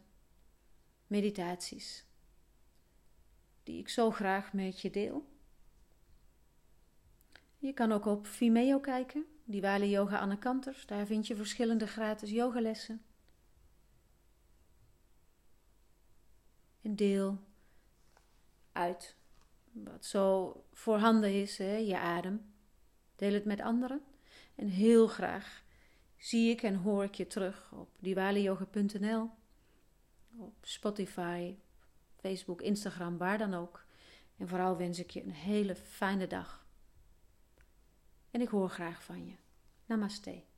meditaties. 1.06 2.06
Die 3.62 3.78
ik 3.78 3.88
zo 3.88 4.10
graag 4.10 4.52
met 4.52 4.80
je 4.80 4.90
deel. 4.90 5.30
Je 7.58 7.72
kan 7.72 7.92
ook 7.92 8.06
op 8.06 8.26
Vimeo 8.26 8.80
kijken, 8.80 9.26
Diwali 9.52 9.90
Yoga 9.90 10.18
Anne 10.18 10.38
Kanters. 10.38 10.86
Daar 10.86 11.06
vind 11.06 11.26
je 11.26 11.36
verschillende 11.36 11.86
gratis 11.86 12.30
yogalessen. 12.30 13.02
En 16.80 16.96
deel 16.96 17.38
uit 18.72 19.16
wat 19.72 20.04
zo 20.04 20.56
voorhanden 20.72 21.40
is, 21.40 21.58
hè, 21.58 21.76
je 21.76 21.98
adem. 21.98 22.52
Deel 23.16 23.32
het 23.32 23.44
met 23.44 23.60
anderen. 23.60 24.02
En 24.54 24.68
heel 24.68 25.06
graag 25.06 25.64
zie 26.16 26.50
ik 26.50 26.62
en 26.62 26.74
hoor 26.74 27.04
ik 27.04 27.14
je 27.14 27.26
terug 27.26 27.72
op 27.72 27.88
diwaliyoga.nl, 27.98 29.30
op 30.36 30.54
Spotify, 30.60 31.54
Facebook, 32.16 32.62
Instagram, 32.62 33.18
waar 33.18 33.38
dan 33.38 33.54
ook. 33.54 33.84
En 34.36 34.48
vooral 34.48 34.76
wens 34.76 34.98
ik 34.98 35.10
je 35.10 35.22
een 35.22 35.32
hele 35.32 35.74
fijne 35.74 36.26
dag. 36.26 36.66
En 38.30 38.40
ik 38.40 38.48
hoor 38.48 38.68
graag 38.68 39.02
van 39.02 39.26
je. 39.26 39.41
Namaste. 39.92 40.51